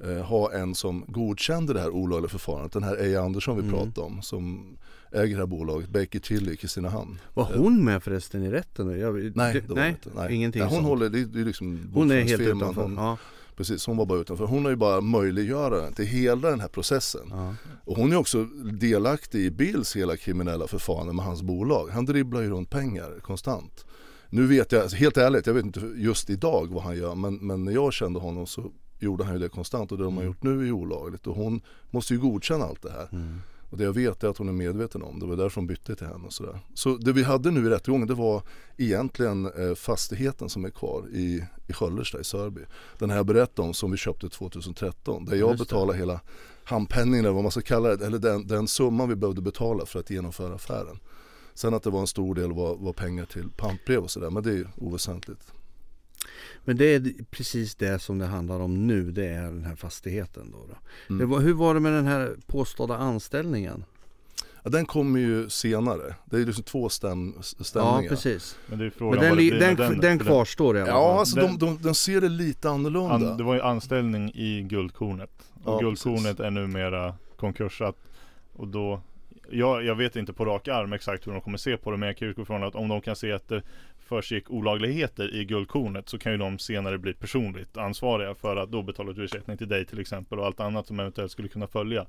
eh, 0.00 0.24
ha 0.24 0.52
en 0.52 0.74
som 0.74 1.04
godkände 1.08 1.72
det 1.72 1.80
här 1.80 1.90
olagliga 1.90 2.28
förfarandet. 2.28 2.72
Den 2.72 2.82
här 2.82 2.96
Eja 2.96 3.22
Andersson 3.22 3.56
vi 3.56 3.62
Mm. 3.62 3.74
pratade 3.74 4.00
om 4.06 4.22
som 4.22 4.76
äger 5.12 5.34
det 5.34 5.42
här 5.42 5.46
bolaget, 5.46 5.88
Baker 5.88 6.18
Tilly 6.18 6.52
i 6.52 6.56
Kristinehamn. 6.56 7.18
Var 7.34 7.44
hon 7.56 7.84
med 7.84 8.02
förresten 8.02 8.42
i 8.42 8.50
rätten? 8.50 9.00
Jag, 9.00 9.14
Nej, 9.36 9.52
det, 9.52 9.60
det 9.60 9.68
var 9.68 9.74
nej, 9.76 9.90
inte. 9.90 10.10
Nej. 10.14 10.34
ingenting 10.34 10.60
Nej, 10.62 10.68
hon 10.68 10.76
sånt. 10.78 10.88
håller, 10.88 11.08
det, 11.08 11.24
det 11.24 11.40
är 11.40 11.44
liksom 11.44 11.90
Hon 11.94 12.10
är 12.10 12.20
helt 12.22 12.42
utanför. 12.42 12.82
Hon, 12.82 12.94
Ja, 12.96 13.18
Precis, 13.56 13.86
hon 13.86 13.96
var 13.96 14.06
bara 14.06 14.18
utanför. 14.18 14.44
Hon 14.44 14.64
har 14.64 14.70
ju 14.70 14.76
bara 14.76 15.00
möjliggöraren 15.00 15.92
till 15.92 16.04
hela 16.04 16.50
den 16.50 16.60
här 16.60 16.68
processen. 16.68 17.28
ja. 17.30 17.54
Och 17.84 17.96
hon 17.96 18.12
är 18.12 18.16
också 18.16 18.44
delaktig 18.80 19.40
i 19.44 19.50
Bills 19.50 19.96
hela 19.96 20.16
kriminella 20.16 20.66
förfarande 20.66 21.12
med 21.12 21.24
hans 21.24 21.42
bolag. 21.42 21.88
Han 21.88 22.04
dribblar 22.06 22.40
ju 22.40 22.50
runt 22.50 22.70
pengar 22.70 23.20
konstant. 23.22 23.86
Nu 24.28 24.46
vet 24.46 24.72
jag, 24.72 24.82
alltså 24.82 24.96
helt 24.96 25.16
ärligt, 25.16 25.46
jag 25.46 25.54
vet 25.54 25.64
inte 25.64 25.80
just 25.96 26.30
idag 26.30 26.68
vad 26.70 26.82
han 26.82 26.96
gör 26.96 27.14
men, 27.14 27.34
men 27.36 27.64
när 27.64 27.72
jag 27.72 27.92
kände 27.92 28.20
honom 28.20 28.46
så 28.46 28.70
gjorde 28.98 29.24
han 29.24 29.34
ju 29.34 29.38
det 29.40 29.48
konstant 29.48 29.92
och 29.92 29.98
det 29.98 30.04
de 30.04 30.16
har 30.16 30.24
gjort 30.24 30.42
nu 30.42 30.60
är 30.60 30.64
ju 30.64 30.72
olagligt 30.72 31.26
och 31.26 31.36
hon 31.36 31.60
måste 31.90 32.14
ju 32.14 32.20
godkänna 32.20 32.64
allt 32.64 32.82
det 32.82 32.90
här. 32.90 33.08
Mm. 33.12 33.40
Och 33.70 33.78
det 33.78 33.84
jag 33.84 33.92
vet 33.92 34.24
är 34.24 34.28
att 34.28 34.38
hon 34.38 34.48
är 34.48 34.52
medveten 34.52 35.02
om 35.02 35.20
det, 35.20 35.26
var 35.26 35.36
därför 35.36 35.60
hon 35.60 35.66
bytte 35.66 35.96
till 35.96 36.06
henne 36.06 36.26
och 36.26 36.32
sådär. 36.32 36.58
Så 36.74 36.96
det 36.96 37.12
vi 37.12 37.22
hade 37.22 37.50
nu 37.50 37.66
i 37.66 37.70
rättegången 37.70 38.08
det 38.08 38.14
var 38.14 38.42
egentligen 38.76 39.46
eh, 39.46 39.74
fastigheten 39.74 40.48
som 40.48 40.64
är 40.64 40.70
kvar 40.70 41.04
i, 41.12 41.44
i 41.66 41.72
Sköllersta 41.72 42.20
i 42.20 42.24
Sörby. 42.24 42.60
Den 42.98 43.10
här 43.10 43.16
jag 43.16 43.26
berättade 43.26 43.68
om 43.68 43.74
som 43.74 43.90
vi 43.90 43.96
köpte 43.96 44.28
2013 44.28 45.24
där 45.24 45.36
jag 45.36 45.58
betalade 45.58 45.98
hela 45.98 46.20
handpenningen 46.64 47.24
eller 47.24 47.34
vad 47.34 47.42
man 47.42 47.52
ska 47.52 47.60
kalla 47.60 47.96
det, 47.96 48.06
eller 48.06 48.18
den, 48.18 48.46
den 48.46 48.68
summan 48.68 49.08
vi 49.08 49.16
behövde 49.16 49.42
betala 49.42 49.86
för 49.86 50.00
att 50.00 50.10
genomföra 50.10 50.54
affären. 50.54 50.98
Sen 51.54 51.74
att 51.74 51.82
det 51.82 51.90
var 51.90 52.00
en 52.00 52.06
stor 52.06 52.34
del 52.34 52.52
var, 52.52 52.76
var 52.76 52.92
pengar 52.92 53.24
till 53.24 53.50
pantbrev 53.56 53.98
och 53.98 54.10
sådär 54.10 54.30
men 54.30 54.42
det 54.42 54.52
är 54.52 54.70
oväsentligt. 54.76 55.52
Men 56.64 56.76
det 56.76 56.84
är 56.94 57.12
precis 57.30 57.74
det 57.74 57.98
som 57.98 58.18
det 58.18 58.26
handlar 58.26 58.60
om 58.60 58.86
nu. 58.86 59.10
Det 59.10 59.26
är 59.26 59.42
den 59.42 59.64
här 59.64 59.76
fastigheten. 59.76 60.50
Då, 60.52 60.58
då. 60.68 60.74
Mm. 61.14 61.18
Det 61.18 61.26
var, 61.26 61.40
hur 61.40 61.52
var 61.52 61.74
det 61.74 61.80
med 61.80 61.92
den 61.92 62.06
här 62.06 62.36
påstådda 62.46 62.96
anställningen? 62.96 63.84
Ja, 64.62 64.70
den 64.70 64.86
kommer 64.86 65.20
ju 65.20 65.50
senare, 65.50 66.14
det 66.24 66.36
är 66.36 66.40
ju 66.40 66.46
liksom 66.46 66.64
två 66.64 66.88
stäm, 66.88 67.34
Ja 67.36 67.42
stämningar. 67.64 68.08
precis. 68.08 68.58
Men 68.66 68.78
det 68.78 68.84
är 68.84 68.86
Men 68.86 68.98
frågan 68.98 69.20
den, 69.20 69.28
vad 69.30 69.38
det 69.38 69.58
den, 69.58 69.76
den, 69.76 70.00
den, 70.00 70.18
kvarstår 70.18 70.76
i 70.76 70.80
alla 70.80 70.90
fall. 70.92 71.00
Ja, 71.02 71.18
alltså 71.18 71.36
Den- 71.36 71.58
de, 71.58 71.66
de, 71.66 71.82
de 71.82 71.94
ser 71.94 72.20
det 72.20 72.28
lite 72.28 72.70
annorlunda. 72.70 73.14
An, 73.30 73.36
det 73.36 73.44
var 73.44 73.54
ju 73.54 73.60
anställning 73.60 74.30
i 74.34 74.62
Guldkornet. 74.62 75.30
Och 75.64 75.72
Ja, 75.74 75.78
Guldkornet 75.78 76.22
precis. 76.22 76.40
är 76.40 76.50
numera 76.50 77.14
konkursat. 77.36 77.96
Och 78.52 78.68
då, 78.68 79.00
jag, 79.50 79.84
jag 79.84 79.94
vet 79.94 80.16
inte 80.16 80.32
på 80.32 80.44
rak 80.44 80.68
arm 80.68 80.92
exakt 80.92 81.26
hur 81.26 81.32
de 81.32 81.40
kommer 81.40 81.58
se 81.58 81.76
på 81.76 81.90
det 81.90 81.96
men 81.96 82.06
jag 82.06 82.16
kan 82.16 82.28
utgå 82.28 82.44
från 82.44 82.62
att 82.64 82.74
om 82.74 82.88
de 82.88 83.00
kan 83.00 83.16
se 83.16 83.32
att 83.32 83.48
det 83.48 83.62
försiggick 84.06 84.50
olagligheter 84.50 85.34
i 85.34 85.44
Guldkornet 85.44 86.08
så 86.08 86.18
kan 86.18 86.32
ju 86.32 86.38
de 86.38 86.58
senare 86.58 86.98
bli 86.98 87.14
personligt 87.14 87.76
ansvariga 87.76 88.34
för 88.34 88.56
att 88.56 88.70
då 88.70 88.82
betala 88.82 89.10
ut 89.10 89.18
ersättning 89.18 89.58
till 89.58 89.68
dig 89.68 89.84
till 89.84 90.00
exempel 90.00 90.38
och 90.38 90.46
allt 90.46 90.60
annat 90.60 90.86
som 90.86 91.00
eventuellt 91.00 91.32
skulle 91.32 91.48
kunna 91.48 91.66
följa. 91.66 92.06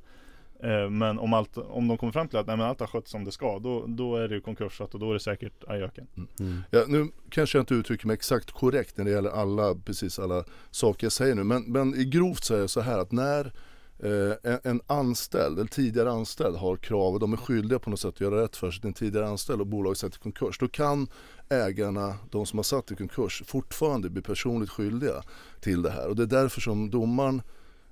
Eh, 0.64 0.90
Men 0.90 1.20
om, 1.20 1.34
allt, 1.34 1.58
om 1.58 1.88
de 1.88 1.98
kommer 1.98 2.14
fram 2.14 2.28
till 2.28 2.38
att 2.38 2.48
nej, 2.48 2.58
men 2.58 2.66
allt 2.66 2.80
har 2.80 2.88
skötts 2.88 3.12
som 3.12 3.24
det 3.24 3.32
ska 3.32 3.60
då, 3.60 3.86
då 3.88 4.16
är 4.16 4.28
det 4.28 4.36
ju 4.36 4.42
konkursat 4.42 4.94
och 4.94 5.00
då 5.00 5.10
är 5.10 5.14
det 5.14 5.20
säkert 5.20 5.64
ajöken. 5.68 6.08
Mm. 6.40 6.64
Ja, 6.72 6.84
nu 6.88 7.08
kanske 7.30 7.58
jag 7.58 7.62
inte 7.62 7.74
uttrycker 7.74 8.08
mig 8.08 8.14
exakt 8.14 8.52
korrekt 8.52 8.98
när 8.98 9.06
det 9.06 9.12
gäller 9.12 9.30
alla, 9.30 9.76
precis 9.76 10.20
alla 10.20 10.44
saker 10.72 11.06
jag 11.06 11.12
säger 11.12 11.36
nu. 11.36 11.44
Men, 11.44 11.64
men 11.64 11.96
i 11.96 12.06
grovt 12.06 12.50
är 12.50 12.58
det 12.58 12.68
så 12.68 12.82
här 12.82 13.00
att 13.00 13.12
när 13.12 13.52
eh, 14.00 14.52
en, 14.54 14.60
en 14.64 14.82
anställd, 14.88 15.60
eller 15.60 15.70
tidigare 15.70 16.12
anställd 16.12 16.56
har 16.56 16.76
krav 16.76 17.14
och 17.14 17.20
de 17.20 17.34
är 17.34 17.38
skyldiga 17.38 17.80
på 17.80 17.90
något 17.90 18.00
sätt 18.00 18.14
att 18.14 18.22
göra 18.22 18.44
rätt 18.44 18.56
för 18.56 18.72
sig 18.72 18.82
en 18.88 18.94
tidigare 18.94 19.28
anställd 19.28 19.62
och 19.62 19.68
bolaget 19.68 19.98
sätter 19.98 20.18
i 20.18 20.22
konkurs. 20.22 20.58
Då 20.60 20.68
kan 20.68 21.08
ägarna, 21.50 22.16
de 22.32 22.46
som 22.46 22.60
har 22.60 22.64
satt 22.64 22.92
i 22.92 22.96
konkurs, 22.96 23.44
fortfarande 23.46 24.10
bli 24.10 24.22
personligt 24.22 24.70
skyldiga 24.70 25.24
till 25.60 25.82
det 25.82 25.90
här. 25.90 26.08
Och 26.08 26.16
det 26.16 26.24
är 26.24 26.28
därför 26.28 26.62
som 26.62 26.90
domaren 26.90 27.42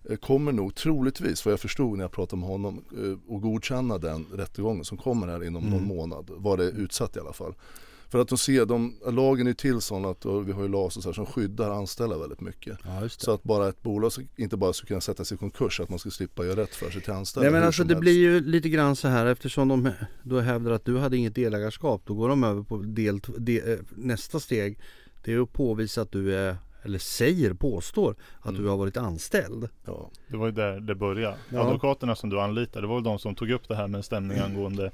eh, 0.09 0.17
kommer 0.17 0.51
nog 0.51 0.75
troligtvis, 0.75 1.45
vad 1.45 1.51
jag 1.51 1.59
förstod 1.59 1.97
när 1.97 2.03
jag 2.03 2.11
pratade 2.11 2.39
med 2.39 2.49
honom, 2.49 2.83
eh, 3.03 3.35
att 3.35 3.41
godkänna 3.41 3.97
den 3.97 4.25
rättegången 4.33 4.85
som 4.85 4.97
kommer 4.97 5.27
här 5.27 5.43
inom 5.43 5.63
någon 5.63 5.73
Mm. 5.73 5.87
månad. 5.87 6.29
Var 6.37 6.57
det 6.57 6.63
utsatt 6.63 7.15
i 7.15 7.19
alla 7.19 7.33
fall. 7.33 7.53
För 8.09 8.19
att 8.19 8.27
de 8.27 8.37
ser, 8.37 8.65
de, 8.65 8.95
lagen 9.11 9.47
är 9.47 9.53
till 9.53 9.81
sån 9.81 10.05
att, 10.05 10.25
vi 10.25 10.51
har 10.51 10.61
ju 10.63 10.67
LAS 10.69 10.97
och 10.97 11.03
så 11.03 11.09
här, 11.09 11.13
som 11.13 11.25
skyddar 11.25 11.69
anställda 11.71 12.17
väldigt 12.17 12.41
mycket. 12.41 12.77
Ja, 12.85 13.01
just 13.01 13.19
det. 13.19 13.23
Så 13.25 13.31
att 13.31 13.43
bara 13.43 13.69
ett 13.69 13.81
bolag 13.81 14.11
ska- 14.11 14.23
inte 14.35 14.57
bara 14.57 14.73
ska 14.73 14.87
kunna 14.87 15.01
sätta 15.01 15.25
sig 15.25 15.35
i 15.35 15.37
konkurs, 15.37 15.79
att 15.79 15.89
man 15.89 15.99
ska 15.99 16.09
slippa 16.09 16.45
göra 16.45 16.61
rätt 16.61 16.75
för 16.75 16.89
sig 16.89 17.01
till 17.01 17.11
anställda. 17.13 17.49
Nej 17.49 17.59
men 17.59 17.67
alltså 17.67 17.83
det 17.83 17.93
helst. 17.93 18.01
blir 18.01 18.13
ju 18.19 18.39
lite 18.39 18.69
grann 18.69 18.95
så 18.95 19.07
här 19.07 19.25
eftersom 19.25 19.67
de 19.67 19.89
då 20.23 20.39
hävdar 20.39 20.71
att 20.71 20.85
du 20.85 20.97
hade 20.97 21.17
inget 21.17 21.35
delägarskap. 21.35 22.01
Då 22.05 22.13
går 22.13 22.29
de 22.29 22.43
över 22.43 22.63
på 22.63 22.77
del, 22.77 23.19
de, 23.37 23.59
eh, 23.73 23.79
nästa 23.95 24.39
steg. 24.39 24.79
Det 25.23 25.33
är 25.33 25.39
att 25.39 25.53
påvisa 25.53 26.01
att 26.01 26.11
du 26.11 26.35
är, 26.35 26.57
eller 26.83 26.99
säger, 26.99 27.53
påstår 27.53 28.15
att 28.39 28.49
Mm. 28.49 28.61
du 28.63 28.67
har 28.69 28.77
varit 28.77 28.97
anställd. 28.97 29.69
Ja. 29.85 30.09
Det 30.27 30.37
var 30.37 30.45
ju 30.45 30.51
där 30.51 30.79
det 30.79 30.95
började. 30.95 31.37
Ja. 31.49 31.59
Advokaterna 31.59 32.15
som 32.15 32.29
du 32.29 32.41
anlitade, 32.41 32.81
det 32.81 32.87
var 32.87 32.95
väl 32.95 33.03
de 33.03 33.19
som 33.19 33.35
tog 33.35 33.51
upp 33.51 33.67
det 33.67 33.75
här 33.75 33.87
med 33.87 34.05
stämning 34.05 34.37
angående 34.45 34.91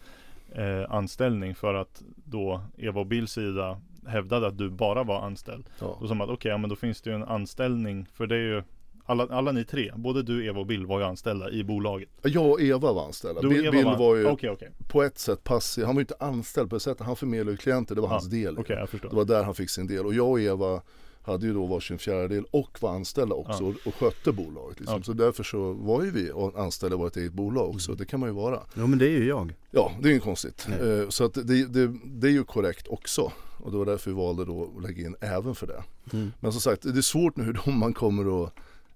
eh, 0.52 0.94
anställning 0.94 1.56
för 1.56 1.74
att 1.74 2.04
då 2.26 2.62
Eva 2.78 3.00
och 3.00 3.08
Bills 3.08 3.32
sida 3.32 3.82
hävdade 4.08 4.48
att 4.48 4.58
du 4.58 4.70
bara 4.70 5.04
var 5.04 5.22
anställd. 5.22 5.66
Ja. 5.80 5.98
Då 6.02 6.08
sa 6.08 6.14
man 6.14 6.30
att 6.30 6.34
okej, 6.34 6.52
ja, 6.52 6.58
men 6.58 6.70
då 6.70 6.76
finns 6.76 7.02
det 7.02 7.10
ju 7.10 7.16
en 7.16 7.24
anställning 7.24 8.08
för 8.14 8.28
det 8.28 8.36
är 8.36 8.40
ju 8.56 8.64
alla, 9.06 9.28
alla 9.32 9.52
ni 9.52 9.64
tre, 9.66 9.92
både 9.96 10.24
du, 10.24 10.46
Eva 10.46 10.60
och 10.60 10.66
Bill 10.66 10.86
var 10.86 11.00
ju 11.00 11.06
anställda 11.06 11.50
i 11.52 11.64
bolaget. 11.64 12.10
Jag 12.24 12.52
och 12.52 12.62
Eva 12.62 12.94
var 12.94 13.06
anställda. 13.06 13.42
Du 13.42 13.50
Bill, 13.50 13.72
Bill 13.72 13.86
var 13.86 14.16
ju 14.16 14.28
Okej, 14.28 14.50
okej. 14.50 14.70
på 14.88 15.04
ett 15.04 15.20
sätt 15.20 15.44
passiv. 15.44 15.86
Han 15.86 15.96
var 15.96 16.00
ju 16.00 16.04
inte 16.04 16.16
anställd 16.20 16.70
på 16.70 16.76
ett 16.76 16.82
sätt. 16.82 17.00
Han 17.00 17.16
förmedlade 17.16 17.58
klienter. 17.58 17.96
Det 17.96 18.02
var 18.02 18.08
Ja, 18.08 18.14
hans 18.14 18.30
del. 18.30 18.56
Jag 18.68 18.88
Det 19.02 19.16
var 19.16 19.26
där 19.26 19.44
han 19.44 19.56
fick 19.56 19.70
sin 19.70 19.88
del. 19.88 20.06
Och 20.06 20.14
jag 20.14 20.30
och 20.30 20.40
Eva 20.40 20.82
hade 21.24 21.46
ju 21.46 21.54
då 21.54 21.66
varsin 21.66 21.98
fjärdedel 22.00 22.46
och 22.52 22.78
var 22.82 22.96
anställda 22.96 23.36
också 23.36 23.64
Ja. 23.64 23.70
och, 23.70 23.88
och 23.88 23.96
skötte 23.96 24.32
bolaget. 24.32 24.80
Liksom. 24.80 24.98
Ja. 24.98 25.04
Så 25.04 25.14
därför 25.14 25.44
så 25.44 25.74
var 25.74 26.04
ju 26.04 26.12
vi 26.12 26.32
anställda 26.56 26.96
i 26.96 27.00
vårt 27.00 27.18
eget 27.18 27.34
bolag 27.34 27.70
också. 27.70 27.94
Det 27.94 28.06
kan 28.06 28.20
man 28.20 28.30
ju 28.30 28.36
vara. 28.36 28.60
Ja 28.74 28.88
men 28.88 29.00
det 29.00 29.06
är 29.06 29.20
ju 29.20 29.26
jag. 29.28 29.56
Ja, 29.72 29.92
det 30.02 30.08
är 30.08 30.12
inget 30.12 30.24
konstigt. 30.24 30.66
Nej. 30.70 30.90
Eh, 31.00 31.10
Så 31.10 31.24
att 31.26 31.34
det, 31.34 31.66
det, 31.66 31.94
det 32.06 32.28
är 32.28 32.32
ju 32.32 32.44
korrekt 32.44 32.88
också. 32.88 33.32
Och 33.64 33.72
det 33.72 33.78
var 33.78 33.86
därför 33.86 34.12
vi 34.12 34.18
valde 34.18 34.46
då 34.46 34.72
att 34.78 34.84
lägga 34.84 35.06
in 35.06 35.16
även 35.22 35.56
för 35.56 35.68
det. 35.68 35.84
Mm. 36.14 36.32
Men 36.40 36.52
som 36.52 36.62
sagt, 36.62 36.82
det 36.82 36.98
är 36.98 37.02
svårt 37.02 37.36
nu 37.36 37.44
hur, 37.44 37.72
man 37.72 37.94
kommer 37.94 38.44
att, 38.44 38.54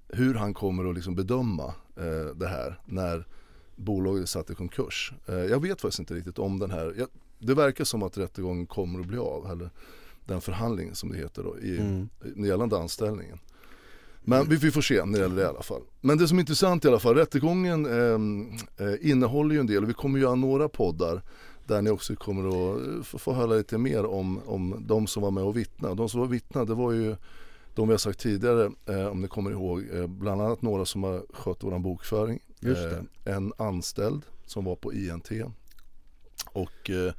hur 0.10 0.34
han 0.34 0.54
kommer 0.54 0.90
att 0.90 0.96
liksom 0.96 1.16
bedöma 1.16 1.66
eh, 1.98 2.36
det 2.36 2.48
här 2.48 2.80
när 2.86 3.26
bolaget 3.76 4.24
är 4.24 4.28
satt 4.28 4.50
i 4.50 4.56
konkurs. 4.56 5.14
Eh, 5.28 5.36
jag 5.36 5.62
vet 5.62 5.82
faktiskt 5.82 6.00
inte 6.00 6.14
riktigt 6.14 6.40
om 6.40 6.60
den 6.60 6.72
här, 6.72 6.94
jag, 6.98 7.08
det 7.40 7.54
verkar 7.54 7.84
som 7.84 8.04
att 8.04 8.18
rättegången 8.18 8.66
kommer 8.66 9.00
att 9.00 9.06
bli 9.06 9.18
av. 9.18 9.52
Eller 9.52 9.70
den 10.26 10.42
förhandling 10.42 10.96
som 10.96 11.10
det 11.12 11.18
heter 11.18 11.44
då 11.44 11.60
i 11.60 11.78
Mm. 11.78 12.10
gällande 12.36 12.78
anställningen. 12.78 13.40
Men 14.28 14.50
vi, 14.50 14.56
vi 14.56 14.72
får 14.72 14.82
se 14.82 15.06
när 15.06 15.12
det 15.18 15.24
gäller 15.24 15.36
det 15.36 15.42
i 15.42 15.46
alla 15.46 15.64
fall. 15.64 15.82
Men 16.02 16.18
det 16.18 16.28
som 16.28 16.38
är 16.38 16.42
intressant 16.42 16.86
i 16.86 16.88
alla 16.88 17.00
fall, 17.00 17.16
rättegången 17.16 17.86
ehm, 17.86 18.52
eh, 18.78 19.10
innehåller 19.12 19.54
ju 19.56 19.60
en 19.60 19.68
del 19.68 19.84
och 19.84 19.90
vi 19.90 19.94
kommer 19.94 20.20
göra 20.20 20.36
några 20.36 20.70
poddar 20.70 21.22
där 21.66 21.82
ni 21.82 21.90
också 21.90 22.16
kommer 22.16 22.48
att 22.48 22.88
eh, 22.88 23.04
få, 23.04 23.18
få 23.18 23.34
höra 23.34 23.46
lite 23.46 23.78
mer 23.78 24.06
om, 24.06 24.40
om 24.46 24.84
de 24.88 25.08
som 25.08 25.24
var 25.24 25.32
med 25.32 25.44
och 25.44 25.58
vittnade. 25.58 25.96
De 25.96 26.10
som 26.10 26.20
var 26.20 26.28
vittnade 26.28 26.66
det 26.66 26.74
var 26.76 26.92
ju 26.92 27.16
de 27.76 27.88
vi 27.88 27.94
har 27.94 27.98
sagt 27.98 28.20
tidigare, 28.20 28.72
eh, 28.86 29.06
om 29.08 29.22
ni 29.22 29.28
kommer 29.28 29.52
ihåg, 29.52 29.84
eh, 29.94 30.08
bland 30.08 30.42
annat 30.42 30.62
några 30.62 30.86
som 30.86 31.04
har 31.04 31.26
skött 31.34 31.64
våran 31.64 31.82
bokföring. 31.84 32.40
Eh, 33.26 33.36
en 33.36 33.54
anställd 33.58 34.22
som 34.46 34.66
var 34.66 34.76
på 34.76 34.94
INT 34.94 35.32
och 36.46 36.90
eh, 36.90 37.14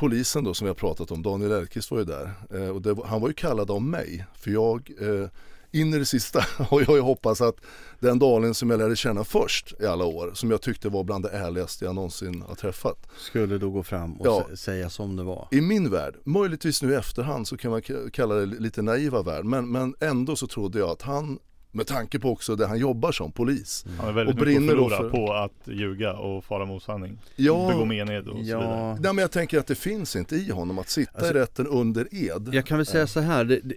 polisen 0.00 0.44
då 0.44 0.54
som 0.54 0.64
vi 0.64 0.68
har 0.68 0.74
pratat 0.74 1.10
om, 1.10 1.22
Daniel 1.22 1.52
Elkist 1.52 1.90
var 1.90 1.98
ju 1.98 2.04
där. 2.04 2.32
Eh, 2.54 2.68
och 2.68 2.82
det 2.82 2.96
han 3.04 3.20
var 3.20 3.28
ju 3.28 3.34
kallad 3.34 3.70
av 3.70 3.82
mig 3.82 4.26
för 4.34 4.50
jag 4.50 4.90
eh, 5.00 5.28
in 5.72 5.94
i 5.94 5.98
det 5.98 6.04
sista 6.04 6.40
har 6.58 6.80
jag 6.80 6.90
ju 6.96 7.00
hoppats 7.00 7.40
att 7.40 7.56
den 8.00 8.18
Daniel 8.18 8.54
som 8.54 8.70
jag 8.70 8.78
lärde 8.78 8.96
känna 8.96 9.24
först 9.24 9.74
i 9.80 9.86
alla 9.86 10.04
år, 10.04 10.30
som 10.34 10.50
jag 10.50 10.62
tyckte 10.62 10.88
var 10.88 11.04
bland 11.04 11.24
det 11.24 11.30
ärligaste 11.30 11.84
jag 11.84 11.94
någonsin 11.94 12.42
har 12.48 12.54
träffat. 12.54 13.06
Skulle 13.18 13.58
då 13.58 13.70
gå 13.70 13.82
fram 13.82 14.20
och 14.20 14.26
Ja. 14.26 14.46
sä- 14.50 14.56
säga 14.56 14.90
som 14.90 15.16
det 15.16 15.22
var. 15.22 15.48
I 15.50 15.60
min 15.60 15.90
värld, 15.90 16.14
möjligtvis 16.24 16.82
nu 16.82 16.92
i 16.92 16.94
efterhand 16.94 17.48
så 17.48 17.56
kan 17.56 17.70
man 17.70 17.82
kalla 18.12 18.34
det 18.34 18.46
lite 18.46 18.82
naiva 18.82 19.22
värld, 19.22 19.44
men, 19.44 19.68
men 19.72 19.94
ändå 20.00 20.36
så 20.36 20.46
trodde 20.46 20.78
jag 20.78 20.90
att 20.90 21.02
han, 21.02 21.38
med 21.72 21.86
tanke 21.86 22.18
på 22.18 22.30
också 22.30 22.56
det 22.56 22.66
han 22.66 22.78
jobbar 22.78 23.12
som 23.12 23.32
polis, 23.32 23.84
Han 23.98 24.08
är 24.08 24.12
väldigt 24.12 24.34
Och 24.34 24.40
mycket 24.40 24.56
att 24.58 24.64
brinner 24.66 24.76
då 24.76 24.88
förlora 24.88 24.96
för- 25.02 25.10
på 25.10 25.32
att 25.32 25.68
ljuga 25.68 26.12
och 26.16 26.44
fara 26.44 26.64
med 26.66 26.76
osanning. 26.76 27.18
Ja. 27.36 27.68
Begå 27.68 27.84
mened 27.84 28.28
och 28.28 28.36
så 28.36 28.42
vidare. 28.42 28.62
Ja, 28.64 28.92
Nej 29.00 29.12
men 29.14 29.18
jag 29.18 29.30
tänker 29.30 29.58
att 29.58 29.66
det 29.66 29.74
finns 29.74 30.16
inte 30.16 30.36
i 30.36 30.50
honom 30.50 30.78
att 30.78 30.88
sitta 30.88 31.12
Alltså- 31.18 31.30
i 31.34 31.38
rätten 31.38 31.66
under 31.66 32.08
ed. 32.14 32.48
jag 32.52 32.66
kan 32.66 32.76
väl 32.78 32.86
säga 32.86 33.06
så 33.06 33.20
här. 33.20 33.44
Det, 33.44 33.60
det, 33.64 33.76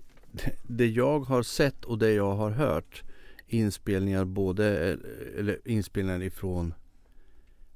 det 0.64 0.88
jag 0.88 1.20
har 1.20 1.44
sett 1.44 1.86
och 1.86 1.98
det 1.98 2.12
jag 2.14 2.36
har 2.36 2.52
hört 2.52 3.04
inspelningar 3.48 4.26
både, 4.26 4.92
eh, 4.92 4.98
eller 5.40 5.60
inspelningar 5.66 6.22
ifrån 6.24 6.74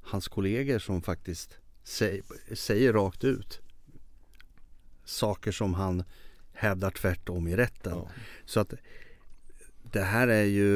hans 0.02 0.28
kollegor 0.28 0.80
som 0.80 1.02
faktiskt 1.02 1.58
säger, 1.84 2.22
säger 2.56 2.94
rakt 2.94 3.24
ut 3.24 3.60
saker 5.06 5.52
som 5.52 5.74
han 5.74 6.04
hävdar 6.54 6.90
tvärtom 6.92 7.48
i 7.48 7.56
rätten. 7.56 7.94
Ja. 7.96 8.08
Så 8.46 8.60
att 8.60 8.74
det 9.92 10.02
här 10.02 10.28
är 10.28 10.44
ju, 10.44 10.70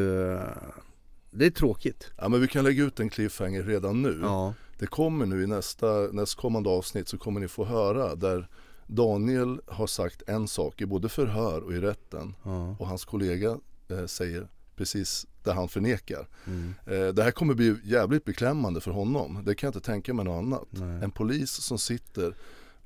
det 1.32 1.46
är 1.46 1.50
tråkigt. 1.50 2.12
Ja 2.18 2.30
men 2.30 2.42
vi 2.42 2.48
kan 2.48 2.64
lägga 2.64 2.84
ut 2.84 3.00
en 3.00 3.10
cliffhanger 3.10 3.64
redan 3.64 4.02
nu. 4.02 4.20
Ja, 4.22 4.54
Det 4.80 4.88
kommer 4.88 5.26
nu 5.26 5.44
i 5.44 5.48
nästa, 5.48 5.88
nästkommande 6.12 6.70
avsnitt 6.70 7.08
så 7.08 7.18
kommer 7.18 7.40
ni 7.40 7.48
få 7.48 7.66
höra 7.66 8.16
där 8.16 8.48
Daniel 8.88 9.62
har 9.68 9.88
sagt 9.88 10.22
en 10.28 10.48
sak 10.48 10.82
i 10.82 10.86
både 10.86 11.10
förhör 11.10 11.62
och 11.62 11.74
i 11.74 11.80
rätten 11.80 12.36
ja. 12.44 12.76
och 12.80 12.88
hans 12.88 13.06
kollega 13.06 13.58
eh, 13.90 14.06
säger 14.06 14.48
precis 14.76 15.28
det 15.44 15.54
han 15.54 15.70
förnekar. 15.70 16.28
Mm. 16.46 16.74
Eh, 16.86 17.14
det 17.14 17.24
här 17.24 17.32
kommer 17.32 17.54
bli 17.54 17.76
jävligt 17.84 18.26
beklämmande 18.26 18.82
för 18.82 18.92
honom. 18.92 19.42
Det 19.46 19.56
kan 19.56 19.68
jag 19.68 19.76
inte 19.76 19.86
tänka 19.86 20.14
mig 20.14 20.26
något 20.26 20.44
annat. 20.44 20.68
Nej. 20.70 21.04
En 21.04 21.12
polis 21.12 21.52
som 21.52 21.78
sitter 21.80 22.36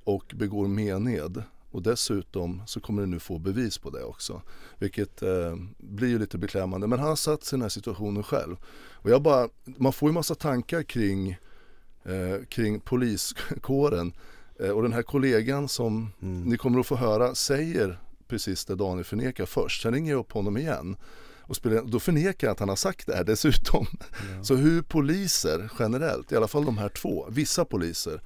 och 0.04 0.34
begår 0.36 0.68
mened 0.68 1.44
och 1.76 1.82
dessutom 1.82 2.62
så 2.66 2.80
kommer 2.80 3.02
du 3.02 3.08
nu 3.08 3.20
få 3.20 3.40
bevis 3.40 3.78
på 3.78 3.90
det 3.90 4.04
också. 4.04 4.42
Vilket 4.80 5.22
eh, 5.22 5.56
blir 5.78 6.08
ju 6.10 6.20
lite 6.20 6.38
beklämmande. 6.38 6.88
Men 6.88 7.00
han 7.00 7.08
har 7.10 7.16
satt 7.16 7.44
sig 7.44 7.56
i 7.56 7.58
den 7.58 7.62
här 7.62 7.70
situationen 7.70 8.24
själv. 8.24 8.56
Och 8.94 9.10
jag 9.10 9.22
bara, 9.22 9.50
man 9.66 9.94
får 9.94 10.10
ju 10.10 10.14
massa 10.14 10.36
tankar 10.36 10.84
kring, 10.84 11.30
eh, 12.04 12.46
kring 12.50 12.80
poliskåren. 12.80 14.14
Eh, 14.60 14.70
och 14.70 14.82
den 14.84 14.94
här 14.94 15.02
kollegan 15.04 15.68
som 15.70 16.12
Mm. 16.22 16.42
ni 16.42 16.58
kommer 16.58 16.80
att 16.80 16.86
få 16.88 16.96
höra 16.96 17.36
säger 17.36 18.00
precis 18.28 18.66
det 18.66 18.76
Daniel 18.76 19.06
förnekar 19.06 19.46
först. 19.46 19.82
Sen 19.82 19.94
ringer 19.94 20.12
jag 20.12 20.20
upp 20.20 20.32
honom 20.32 20.58
igen. 20.58 20.98
Och 21.48 21.56
spelar, 21.56 21.82
då 21.84 22.00
förnekar 22.00 22.48
jag 22.48 22.52
att 22.54 22.60
han 22.60 22.70
har 22.70 22.76
sagt 22.76 23.08
det 23.08 23.16
här 23.16 23.24
dessutom. 23.24 23.88
Så 24.44 24.56
hur 24.56 24.82
poliser 24.82 25.70
generellt, 25.80 26.32
i 26.32 26.36
alla 26.36 26.48
fall 26.48 26.66
de 26.66 26.78
här 26.78 26.90
två, 26.90 27.26
vissa 27.30 27.66
poliser 27.66 28.22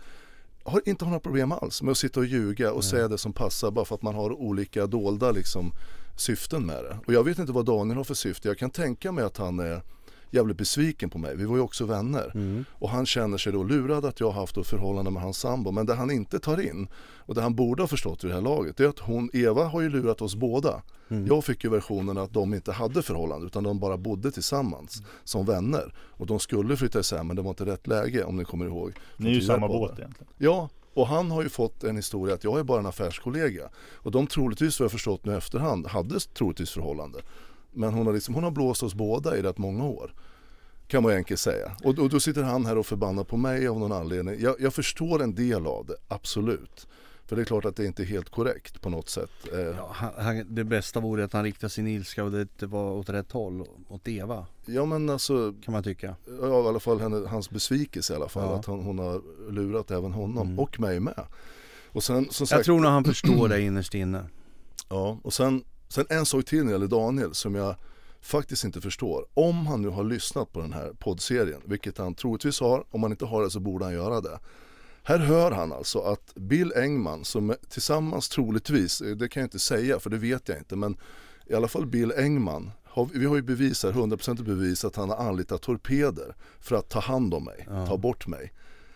har 0.70 0.82
inte 0.86 1.06
har 1.06 1.10
några 1.10 1.20
problem 1.20 1.52
alls 1.52 1.82
med 1.82 1.92
att 1.92 1.98
sitta 1.98 2.20
och 2.20 2.26
ljuga 2.26 2.72
och 2.72 2.84
säga 2.84 3.08
det 3.08 3.18
som 3.18 3.34
passar 3.34 3.72
bara 3.72 3.86
för 3.86 3.96
att 3.96 4.02
man 4.02 4.16
har 4.16 4.32
olika 4.32 4.88
dolda 4.88 5.32
liksom, 5.32 5.72
syften 6.18 6.66
med 6.66 6.84
det. 6.84 6.98
Och 7.06 7.14
jag 7.14 7.24
vet 7.24 7.40
inte 7.40 7.52
vad 7.52 7.66
Daniel 7.66 7.98
har 7.98 8.04
för 8.04 8.14
syfte. 8.14 8.48
Jag 8.48 8.58
kan 8.58 8.70
tänka 8.70 9.12
mig 9.12 9.24
att 9.24 9.38
han 9.38 9.60
är 9.60 9.82
jävligt 10.30 10.58
besviken 10.58 11.10
på 11.10 11.18
mig. 11.18 11.36
Vi 11.36 11.46
var 11.46 11.56
ju 11.56 11.62
också 11.62 11.86
vänner. 11.86 12.32
Mm. 12.36 12.66
Och 12.72 12.90
han 12.90 13.06
känner 13.06 13.38
sig 13.38 13.54
då 13.54 13.64
lurad 13.64 14.06
att 14.06 14.20
jag 14.20 14.32
har 14.32 14.42
haft 14.42 14.58
ett 14.58 14.68
förhållande 14.68 15.12
med 15.12 15.24
hans 15.24 15.38
sambo. 15.38 15.72
Men 15.72 15.86
det 15.86 15.96
han 15.96 16.12
inte 16.12 16.40
tar 16.40 16.62
in 16.62 16.88
och 17.18 17.36
det 17.36 17.42
han 17.42 17.56
borde 17.56 17.84
ha 17.84 17.88
förstått 17.88 18.24
i 18.24 18.28
det 18.28 18.34
här 18.34 18.42
laget 18.42 18.78
det 18.78 18.84
är 18.84 18.88
att 18.88 19.00
hon, 19.00 19.30
Eva 19.34 19.64
har 19.64 19.82
ju 19.82 19.90
lurat 19.90 20.22
oss 20.22 20.36
båda. 20.36 20.82
Mm. 21.10 21.28
Jag 21.28 21.46
fick 21.46 21.64
ju 21.64 21.70
versionen 21.70 22.18
att 22.18 22.34
de 22.34 22.54
inte 22.54 22.72
hade 22.72 23.02
förhållande 23.02 23.46
utan 23.46 23.64
de 23.64 23.80
bara 23.80 23.98
bodde 23.98 24.32
tillsammans 24.32 25.04
som 25.24 25.46
vänner. 25.46 25.94
Och 25.98 26.26
de 26.26 26.40
skulle 26.40 26.78
flytta 26.78 27.00
isär 27.00 27.24
men 27.24 27.36
det 27.36 27.42
var 27.42 27.50
inte 27.50 27.66
rätt 27.66 27.88
läge 27.88 28.24
om 28.24 28.38
ni 28.38 28.46
kommer 28.46 28.66
ihåg. 28.66 28.94
Ni 29.18 29.30
är 29.30 29.34
ju 29.34 29.42
samma 29.42 29.68
båt 29.68 30.00
egentligen. 30.00 30.34
Ja, 30.38 30.70
och 30.94 31.08
han 31.08 31.32
har 31.32 31.44
ju 31.44 31.50
fått 31.50 31.84
en 31.84 31.96
historia 31.96 32.36
att 32.36 32.44
jag 32.44 32.60
är 32.60 32.64
bara 32.64 32.80
en 32.80 32.86
affärskollega. 32.86 33.70
Och 33.94 34.12
de 34.12 34.28
troligtvis, 34.28 34.80
vad 34.80 34.86
jag 34.86 34.92
förstått 34.92 35.26
nu 35.26 35.38
efterhand, 35.38 35.88
hade 35.88 36.20
troligtvis 36.20 36.70
förhållande. 36.70 37.20
Men 37.72 37.94
hon 37.94 38.06
har, 38.06 38.14
liksom, 38.14 38.36
hon 38.36 38.44
har 38.44 38.52
blåst 38.52 38.84
oss 38.84 38.94
båda 38.94 39.38
i 39.38 39.42
rätt 39.42 39.58
många 39.58 39.84
år. 39.86 40.14
Kan 40.88 41.04
man 41.04 41.12
enkelt 41.12 41.40
säga. 41.40 41.72
Och, 41.84 42.00
och 42.00 42.10
då 42.10 42.20
sitter 42.20 42.44
han 42.44 42.66
här 42.66 42.78
och 42.78 42.86
förbannar 42.86 43.24
på 43.24 43.38
mig 43.38 43.68
av 43.68 43.80
någon 43.80 43.92
anledning. 43.92 44.36
Jag, 44.40 44.56
jag 44.60 44.74
förstår 44.74 45.24
en 45.24 45.36
del 45.36 45.68
av 45.68 45.86
det, 45.86 45.96
absolut. 46.08 46.88
För 47.26 47.36
det 47.36 47.42
är 47.42 47.46
klart 47.46 47.66
att 47.66 47.76
det 47.76 47.86
inte 47.86 48.04
är 48.04 48.06
helt 48.06 48.30
korrekt 48.30 48.82
på 48.82 48.90
något 48.90 49.10
sätt. 49.10 49.30
Eh, 49.54 49.60
ja. 49.60 49.74
Ja, 49.78 49.90
han, 49.92 50.12
han, 50.18 50.56
det 50.56 50.64
bästa 50.64 51.00
vore 51.00 51.24
att 51.24 51.34
han 51.34 51.44
riktar 51.44 51.68
sin 51.68 51.88
ilska 51.88 52.24
och 52.24 52.32
det, 52.32 52.66
var 52.66 52.92
åt 52.92 53.10
rätt 53.10 53.32
håll, 53.32 53.64
åt 53.90 54.08
Eva 54.08 54.46
men 54.66 55.10
alltså, 55.10 55.54
kan 55.64 55.72
man 55.72 55.84
tycka. 55.84 56.16
ja, 56.42 56.64
i 56.64 56.68
alla 56.68 56.80
fall 56.80 57.00
henne, 57.00 57.28
hans 57.28 57.50
besvikelse 57.50 58.14
i 58.14 58.16
alla 58.16 58.30
fall. 58.30 58.50
Ja. 58.50 58.56
Att 58.60 58.66
han, 58.66 58.80
hon 58.80 59.00
har 59.00 59.22
lurat 59.52 59.92
även 59.92 60.14
honom 60.14 60.48
Mm. 60.48 60.60
och 60.60 60.80
mig 60.80 61.00
med. 61.00 61.24
Och 61.88 62.04
sen 62.04 62.28
som 62.32 62.48
sagt, 62.48 62.58
Jag 62.58 62.66
tror 62.66 62.80
nog 62.80 62.92
han 62.92 63.04
förstår 63.04 63.48
det 63.50 63.62
innerst 63.62 63.94
inne. 63.94 64.26
Ja, 64.90 65.20
och 65.24 65.34
sen, 65.34 65.64
sen 65.90 66.06
en 66.10 66.26
sak 66.26 66.46
till 66.46 66.58
när 66.60 66.66
det 66.66 66.72
gäller 66.72 66.88
Daniel 66.88 67.34
som 67.34 67.56
jag 67.56 67.76
faktiskt 68.22 68.64
inte 68.64 68.82
förstår. 68.82 69.26
Om 69.34 69.68
han 69.68 69.82
nu 69.82 69.88
har 69.90 70.04
lyssnat 70.04 70.52
på 70.54 70.62
den 70.62 70.74
här 70.74 70.94
poddserien, 71.00 71.62
vilket 71.66 71.98
han 71.98 72.16
troligtvis 72.16 72.60
har, 72.60 72.84
om 72.90 73.04
han 73.04 73.12
inte 73.12 73.26
har 73.26 73.44
det 73.44 73.50
så 73.50 73.60
borde 73.60 73.86
han 73.86 73.94
göra 73.94 74.22
det. 74.22 74.40
Här 75.04 75.18
hör 75.20 75.52
han 75.52 75.74
alltså 75.74 76.00
att 76.00 76.36
Bill 76.36 76.74
Engman 76.76 77.26
som 77.26 77.56
tillsammans 77.70 78.30
troligtvis, 78.30 79.02
eh, 79.02 79.16
det 79.16 79.30
kan 79.30 79.42
jag 79.42 79.46
inte 79.46 79.60
säga 79.60 80.00
för 80.00 80.10
det 80.10 80.18
vet 80.18 80.50
jag 80.50 80.58
inte, 80.58 80.76
men 80.76 80.98
i 81.48 81.54
alla 81.54 81.68
fall 81.68 81.86
Bill 81.86 82.12
Engman, 82.18 82.72
vi 83.14 83.26
har 83.26 83.36
ju 83.36 83.42
bevis 83.42 83.84
här, 83.84 83.92
100% 83.92 84.44
bevis 84.44 84.86
att 84.86 84.96
han 84.96 85.10
har 85.10 85.18
anlitat 85.18 85.62
torpeder 85.62 86.36
för 86.60 86.76
att 86.76 86.90
ta 86.90 87.00
hand 87.00 87.34
om 87.34 87.44
mig, 87.44 87.66
Ja. 87.70 87.88
ta 87.88 87.98
bort 87.98 88.28
mig. 88.28 88.54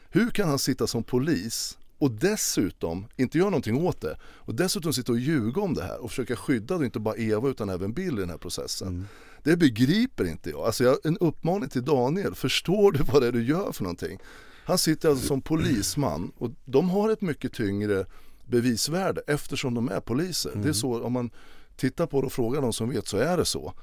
Hur 0.09 0.29
kan 0.29 0.49
han 0.49 0.59
sitta 0.59 0.87
som 0.87 1.03
polis 1.03 1.77
och 2.03 2.11
dessutom 2.11 3.07
inte 3.15 3.37
göra 3.37 3.49
någonting 3.49 3.87
åt 3.87 4.01
det 4.01 4.17
och 4.23 4.55
dessutom 4.55 4.93
sitta 4.93 5.11
och 5.11 5.19
ljuga 5.19 5.61
om 5.61 5.73
det 5.73 5.83
här 5.83 6.03
och 6.03 6.09
försöka 6.09 6.35
skydda 6.35 6.85
inte 6.85 6.99
bara 6.99 7.17
Eva 7.17 7.49
utan 7.49 7.69
även 7.69 7.93
Bill 7.93 8.17
i 8.17 8.19
den 8.19 8.29
här 8.29 8.37
processen. 8.37 8.87
Mm. 8.87 9.07
Det 9.43 9.57
begriper 9.57 10.25
inte 10.25 10.49
jag. 10.49 10.59
Alltså 10.59 10.83
jag, 10.83 10.97
en 11.03 11.17
uppmaning 11.17 11.69
till 11.69 11.85
Daniel, 11.85 12.35
förstår 12.35 12.91
du 12.91 13.03
vad 13.03 13.21
det 13.21 13.27
är 13.27 13.31
du 13.31 13.43
gör 13.43 13.71
för 13.71 13.83
någonting? 13.83 14.19
Han 14.65 14.77
sitter 14.77 15.09
alltså 15.09 15.27
som 15.27 15.41
polisman 15.41 16.31
och 16.37 16.51
de 16.65 16.89
har 16.89 17.09
ett 17.09 17.21
mycket 17.21 17.53
tyngre 17.53 18.05
bevisvärde 18.45 19.21
eftersom 19.27 19.73
de 19.73 19.89
är 19.89 19.99
poliser. 19.99 20.51
Det 20.55 20.69
är 20.69 20.73
så, 20.73 21.03
om 21.03 21.13
man 21.13 21.29
tittar 21.75 22.07
på 22.07 22.21
det 22.21 22.25
och 22.25 22.33
frågar 22.33 22.61
de 22.61 22.73
som 22.73 22.89
vet 22.89 23.07
så 23.07 23.17
är 23.17 23.37
det 23.37 23.45
så. 23.45 23.73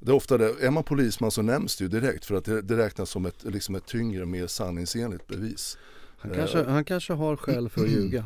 Det 0.00 0.10
är 0.10 0.14
ofta 0.14 0.38
det, 0.38 0.54
är 0.60 0.70
man 0.70 0.84
polisman 0.84 1.30
så 1.30 1.42
nämns 1.42 1.76
det 1.76 1.84
ju 1.84 1.88
direkt 1.88 2.24
för 2.24 2.34
att 2.34 2.44
det, 2.44 2.62
det 2.62 2.76
räknas 2.76 3.10
som 3.10 3.26
ett, 3.26 3.44
liksom 3.44 3.74
ett 3.74 3.86
tyngre, 3.86 4.26
mer 4.26 4.46
sanningsenligt 4.46 5.26
bevis. 5.26 5.78
Han 6.20 6.30
kanske, 6.30 6.64
han 6.64 6.84
kanske 6.84 7.12
har 7.12 7.36
skäl 7.36 7.68
för 7.68 7.80
att 7.80 7.88
ljuga. 7.90 8.24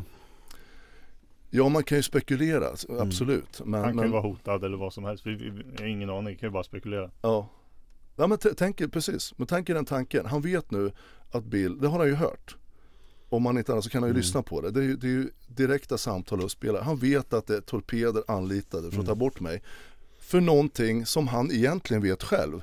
Ja 1.50 1.68
man 1.68 1.84
kan 1.84 1.98
ju 1.98 2.02
spekulera, 2.02 2.66
absolut. 3.00 3.60
Men, 3.64 3.80
Han 3.80 3.90
kan 3.90 3.96
men, 3.96 4.04
ju 4.04 4.10
vara 4.10 4.22
hotad 4.22 4.64
eller 4.64 4.76
vad 4.76 4.92
som 4.92 5.04
helst. 5.04 5.26
Vi, 5.26 5.34
vi, 5.34 5.50
vi 5.50 5.62
har 5.78 5.86
ingen 5.86 6.10
aning, 6.10 6.36
kan 6.36 6.48
ju 6.48 6.52
bara 6.52 6.64
spekulera. 6.64 7.10
Ja. 7.22 7.48
Ja 8.16 8.26
men 8.26 8.38
tänk, 8.56 8.92
precis, 8.92 9.38
men 9.38 9.46
tänk 9.46 9.70
er 9.70 9.74
den 9.74 9.84
tanken. 9.84 10.26
Han 10.26 10.40
vet 10.40 10.70
nu 10.70 10.92
att 11.30 11.44
Bill, 11.44 11.80
det 11.80 11.88
har 11.88 11.98
han 11.98 12.08
ju 12.08 12.14
hört. 12.14 12.56
Om 13.28 13.46
han 13.46 13.58
inte 13.58 13.72
annat 13.72 13.84
så 13.84 13.90
kan 13.90 14.02
han 14.02 14.10
ju 14.10 14.16
lyssna 14.16 14.42
på 14.42 14.60
det. 14.60 14.70
Det 14.70 14.80
är, 14.80 14.84
ju, 14.84 14.96
det 14.96 15.06
är 15.06 15.10
ju 15.10 15.30
direkta 15.46 15.98
samtal 15.98 16.40
och 16.40 16.50
spela. 16.50 16.82
Han 16.82 16.96
vet 16.96 17.32
att 17.32 17.46
det 17.46 17.56
är 17.56 17.60
torpeder 17.60 18.22
anlitade 18.28 18.90
för 18.90 19.00
att 19.00 19.06
ta 19.06 19.14
bort 19.14 19.40
mig. 19.40 19.62
För 20.20 20.40
någonting 20.40 21.06
som 21.06 21.28
han 21.28 21.50
egentligen 21.50 22.02
vet 22.02 22.22
själv 22.22 22.62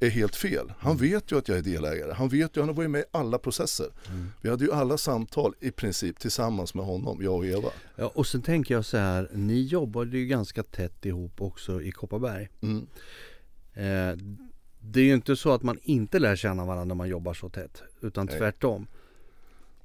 är 0.00 0.10
helt 0.10 0.36
fel. 0.36 0.72
Han 0.78 0.96
vet 0.96 1.32
ju 1.32 1.38
att 1.38 1.48
jag 1.48 1.58
är 1.58 1.62
delägare. 1.62 2.12
Han 2.12 2.28
vet 2.28 2.56
ju, 2.56 2.60
han 2.60 2.68
har 2.68 2.76
varit 2.76 2.90
med 2.90 3.00
i 3.00 3.04
alla 3.10 3.38
processer. 3.38 3.86
Vi 4.40 4.50
hade 4.50 4.64
ju 4.64 4.72
alla 4.72 4.98
samtal 4.98 5.54
i 5.60 5.70
princip 5.70 6.18
tillsammans 6.18 6.74
med 6.74 6.84
honom, 6.84 7.18
jag 7.22 7.34
och 7.34 7.46
Eva. 7.46 7.68
Ja, 7.96 8.12
och 8.14 8.26
sen 8.26 8.42
tänker 8.42 8.74
jag 8.74 8.84
så 8.84 8.96
här, 8.96 9.28
ni 9.32 9.62
jobbade 9.62 10.18
ju 10.18 10.26
ganska 10.26 10.62
tätt 10.62 11.06
ihop 11.06 11.40
också 11.40 11.82
i 11.82 11.92
Kopparberg. 11.92 12.48
Mm. 12.60 12.86
Eh, 13.74 14.18
det 14.80 15.00
är 15.00 15.04
ju 15.04 15.14
inte 15.14 15.36
så 15.36 15.52
att 15.52 15.62
man 15.62 15.78
inte 15.82 16.18
lär 16.18 16.36
känna 16.36 16.64
varandra 16.64 16.84
när 16.84 16.94
man 16.94 17.08
jobbar 17.08 17.34
så 17.34 17.48
tätt, 17.48 17.82
utan 18.00 18.26
Nej. 18.26 18.38
tvärtom. 18.38 18.86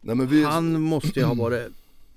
Nej, 0.01 0.27
vi, 0.27 0.43
Han 0.43 0.81
måste 0.81 1.19
ju 1.19 1.25
ha 1.25 1.33
varit 1.43 1.71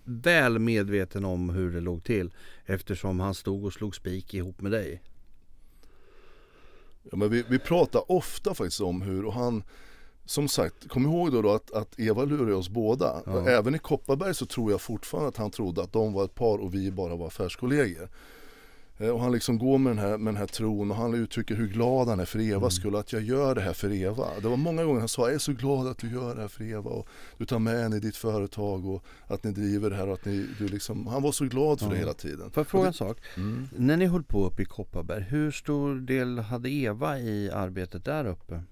väl 0.04 0.58
medveten 0.58 1.24
om 1.24 1.50
hur 1.50 1.72
det 1.72 1.80
låg 1.80 2.04
till 2.04 2.30
eftersom 2.66 3.20
han 3.20 3.34
stod 3.34 3.64
och 3.64 3.72
slog 3.72 3.94
spik 3.94 4.34
ihop 4.34 4.60
med 4.60 4.72
dig. 4.72 5.02
Ja, 7.10 7.16
men 7.16 7.30
vi, 7.30 7.44
vi 7.48 7.58
pratar 7.58 8.12
ofta 8.12 8.54
faktiskt 8.54 8.80
om 8.80 9.02
hur, 9.02 9.24
och 9.24 9.32
han 9.32 9.62
som 10.24 10.48
sagt, 10.48 10.88
kom 10.88 11.06
ihåg 11.06 11.32
då, 11.32 11.42
då 11.42 11.50
att, 11.50 11.72
att 11.72 11.98
Eva 12.00 12.24
lurade 12.24 12.54
oss 12.54 12.68
båda. 12.68 13.22
Ja. 13.26 13.48
Även 13.48 13.74
i 13.74 13.78
Kopparberg 13.78 14.34
så 14.34 14.46
tror 14.46 14.70
jag 14.70 14.80
fortfarande 14.80 15.28
att 15.28 15.36
han 15.36 15.50
trodde 15.50 15.82
att 15.82 15.92
de 15.92 16.12
var 16.12 16.24
ett 16.24 16.34
par 16.34 16.58
och 16.58 16.74
vi 16.74 16.90
bara 16.90 17.16
var 17.16 17.26
affärskollegor. 17.26 18.08
Eh, 18.98 19.08
Och 19.08 19.20
han 19.20 19.32
liksom 19.32 19.58
går 19.58 19.78
med 19.78 19.90
den, 19.90 19.98
här, 19.98 20.18
med 20.18 20.34
den 20.34 20.36
här 20.40 20.46
tron 20.46 20.90
och 20.90 20.96
han 20.96 21.14
uttrycker 21.14 21.54
hur 21.54 21.66
glad 21.68 22.08
han 22.08 22.20
är 22.20 22.24
för 22.24 22.38
Evas 22.38 22.74
skull, 22.74 22.96
att 22.96 23.12
jag 23.12 23.22
gör 23.22 23.54
det 23.54 23.60
här 23.60 23.72
för 23.72 23.92
Eva. 23.92 24.26
Det 24.42 24.48
var 24.48 24.56
många 24.56 24.84
gånger 24.84 24.98
han 25.00 25.08
sa, 25.08 25.26
jag 25.26 25.34
är 25.34 25.38
så 25.38 25.52
glad 25.52 25.86
att 25.86 25.98
du 25.98 26.10
gör 26.12 26.34
det 26.34 26.40
här 26.40 26.48
för 26.48 26.64
Eva 26.64 26.90
och 26.90 27.08
du 27.38 27.46
tar 27.46 27.58
med 27.58 27.82
henne 27.82 27.96
i 27.96 28.00
ditt 28.00 28.16
företag 28.16 28.86
och 28.86 29.04
att 29.26 29.44
ni 29.44 29.52
driver 29.52 29.90
det 29.90 29.96
här 29.96 30.06
och 30.08 30.14
att 30.14 30.24
ni, 30.24 30.46
du 30.58 30.68
liksom, 30.68 31.06
han 31.06 31.22
var 31.22 31.32
så 31.32 31.44
glad 31.44 31.78
för 31.78 31.86
Ja. 31.86 31.92
det 31.92 31.98
hela 31.98 32.12
tiden. 32.14 32.50
Får 32.50 32.60
jag 32.60 32.66
fråga 32.66 32.86
en 32.86 32.92
sak? 32.92 33.18
Mm. 33.36 33.68
När 33.76 33.96
ni 33.96 34.06
höll 34.06 34.22
på 34.24 34.46
uppe 34.46 34.62
i 34.62 34.64
Kopparberg, 34.64 35.22
hur 35.22 35.50
stor 35.50 35.94
del 35.94 36.38
hade 36.38 36.70
Eva 36.70 37.18
i 37.18 37.50
arbetet 37.50 38.04
där 38.04 38.24
uppe? 38.26 38.62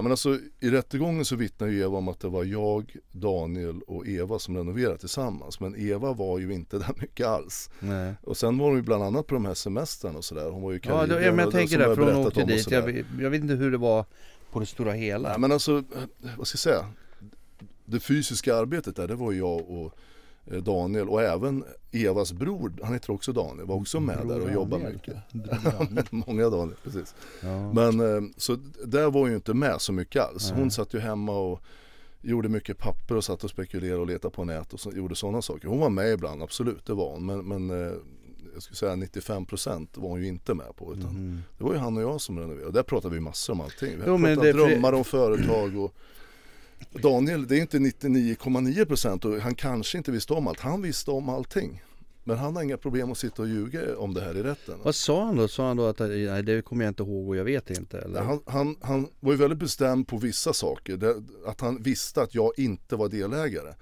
Ja, 0.00 0.02
men 0.02 0.12
alltså, 0.12 0.38
I 0.60 0.70
rättegången 0.70 1.24
så 1.24 1.36
vittnar 1.36 1.66
ju 1.68 1.80
Eva 1.80 1.98
om 1.98 2.08
att 2.08 2.20
det 2.20 2.28
var 2.28 2.44
jag, 2.44 2.96
Daniel 3.12 3.80
och 3.86 4.06
Eva 4.08 4.38
som 4.38 4.56
renoverade 4.56 4.98
tillsammans. 4.98 5.60
Men 5.60 5.76
Eva 5.76 6.12
var 6.12 6.38
ju 6.38 6.52
inte 6.54 6.78
där 6.78 6.92
mycket 7.00 7.26
alls. 7.26 7.70
Nej. 7.80 8.14
Och 8.22 8.36
sen 8.36 8.58
var 8.58 8.66
hon 8.66 8.76
ju 8.76 8.82
bland 8.82 9.02
annat 9.04 9.26
på 9.26 9.34
de 9.34 9.44
här 9.44 9.54
semestrarna 9.54 10.18
och 10.18 10.24
sådär. 10.24 10.50
Hon 10.50 10.62
var 10.62 10.70
ju 10.72 10.76
i 10.76 10.80
Ja, 10.84 10.90
Karibien 10.98 11.22
ja, 11.22 11.30
men 11.30 11.38
jag 11.38 11.46
och- 11.46 11.52
tänker 11.52 11.78
det, 11.78 11.84
för 11.96 12.12
hon 12.12 12.26
åkte 12.26 12.44
dit. 12.44 12.70
Jag, 12.70 13.04
jag 13.20 13.30
vet 13.30 13.40
inte 13.40 13.54
hur 13.54 13.70
det 13.70 13.78
var 13.78 14.04
på 14.52 14.60
det 14.60 14.66
stora 14.66 14.92
hela. 14.92 15.28
Nej, 15.28 15.38
men 15.38 15.52
alltså, 15.52 15.76
eh, 15.78 15.84
vad 16.38 16.46
ska 16.46 16.54
jag 16.56 16.60
säga? 16.60 16.86
Det 17.84 18.00
fysiska 18.00 18.56
arbetet 18.56 18.96
där, 18.96 19.08
det 19.08 19.14
var 19.14 19.32
jag 19.32 19.70
och 19.70 19.94
Daniel 20.58 21.08
och 21.08 21.22
även 21.22 21.64
Evas 21.92 22.32
bror, 22.32 22.72
han 22.82 22.92
heter 22.92 23.10
också 23.10 23.32
Daniel, 23.32 23.66
var 23.66 23.74
också 23.76 24.00
med 24.00 24.26
där 24.28 24.40
och 24.40 24.52
jobbade 24.52 24.92
mycket. 24.92 26.12
Många 26.26 26.50
Daniel, 26.50 26.76
precis. 26.84 27.14
Ja. 27.42 27.72
Men 27.72 28.00
eh, 28.00 28.30
så 28.36 28.56
där 28.84 29.10
var 29.10 29.28
ju 29.28 29.34
inte 29.34 29.54
med 29.54 29.80
så 29.80 29.92
mycket 29.92 30.22
alls. 30.22 30.50
Hon 30.50 30.70
satt 30.70 30.94
ju 30.94 30.98
hemma 30.98 31.32
och 31.38 31.60
gjorde 32.22 32.48
mycket 32.48 32.78
papper 32.78 33.16
och 33.16 33.24
satt 33.24 33.44
och 33.44 33.50
spekulerade 33.50 34.00
och 34.00 34.06
letade 34.06 34.34
på 34.34 34.44
nät 34.44 34.72
och 34.72 34.80
så, 34.80 34.90
gjorde 34.92 35.14
sådana 35.16 35.42
saker. 35.42 35.68
Hon 35.68 35.78
var 35.80 35.90
med 35.90 36.12
ibland, 36.12 36.42
absolut 36.42 36.86
det 36.86 36.94
var 36.94 37.12
hon. 37.12 37.26
Men, 37.26 37.48
men 37.48 37.70
eh, 37.70 37.92
jag 38.54 38.62
skulle 38.62 38.76
säga 38.76 38.94
95% 38.96 39.86
var 39.94 40.08
hon 40.08 40.20
ju 40.20 40.26
inte 40.28 40.54
med 40.54 40.76
på. 40.76 40.94
Utan 40.94 41.10
Mhm. 41.14 41.42
Det 41.58 41.64
var 41.64 41.72
ju 41.72 41.78
han 41.78 41.96
och 41.96 42.02
jag 42.02 42.20
som 42.20 42.38
renoverade. 42.38 42.66
Och 42.66 42.72
där 42.72 42.82
pratade 42.82 43.14
vi 43.14 43.20
massor 43.20 43.52
om 43.52 43.60
allting. 43.60 43.90
Vi 43.96 44.02
Jo, 44.06 44.18
pratade 44.18 44.34
det- 44.46 44.52
drömmar 44.52 44.92
om 44.92 45.04
företag 45.04 45.76
och 45.76 45.94
Daniel, 46.90 47.46
det 47.46 47.56
är 47.56 47.60
inte 47.60 47.78
99,9% 47.78 49.26
och 49.26 49.40
han 49.40 49.54
kanske 49.54 49.98
inte 49.98 50.12
visste 50.12 50.32
om 50.32 50.46
allt. 50.46 50.60
Han 50.60 50.82
visste 50.82 51.10
om 51.10 51.28
allting. 51.28 51.82
Men 52.24 52.38
han 52.38 52.56
har 52.56 52.62
inga 52.62 52.76
problem 52.76 53.12
att 53.12 53.18
sitta 53.18 53.42
och 53.42 53.48
ljuga 53.48 53.98
om 53.98 54.14
det 54.14 54.20
här 54.20 54.36
i 54.36 54.42
rätten. 54.42 54.78
Vad 54.82 54.94
sa 54.94 55.24
han 55.24 55.36
då? 55.36 55.48
Sa 55.48 55.66
han 55.66 55.76
då 55.76 55.86
att 55.86 55.98
nej, 55.98 56.42
det 56.42 56.62
kommer 56.62 56.84
jag 56.84 56.90
inte 56.90 57.02
ihåg 57.02 57.28
och 57.28 57.36
jag 57.36 57.44
vet 57.44 57.70
inte? 57.70 57.98
Eller? 57.98 58.22
Han, 58.22 58.40
han, 58.46 58.76
han 58.80 59.08
var 59.20 59.32
ju 59.32 59.38
väldigt 59.38 59.58
bestämd 59.58 60.08
på 60.08 60.16
vissa 60.16 60.52
saker. 60.52 60.96
Det, 60.96 61.22
att 61.46 61.60
han 61.60 61.82
visste 61.82 62.22
att 62.22 62.34
jag 62.34 62.52
inte 62.56 62.96
var 62.96 63.08
delägare 63.08 63.74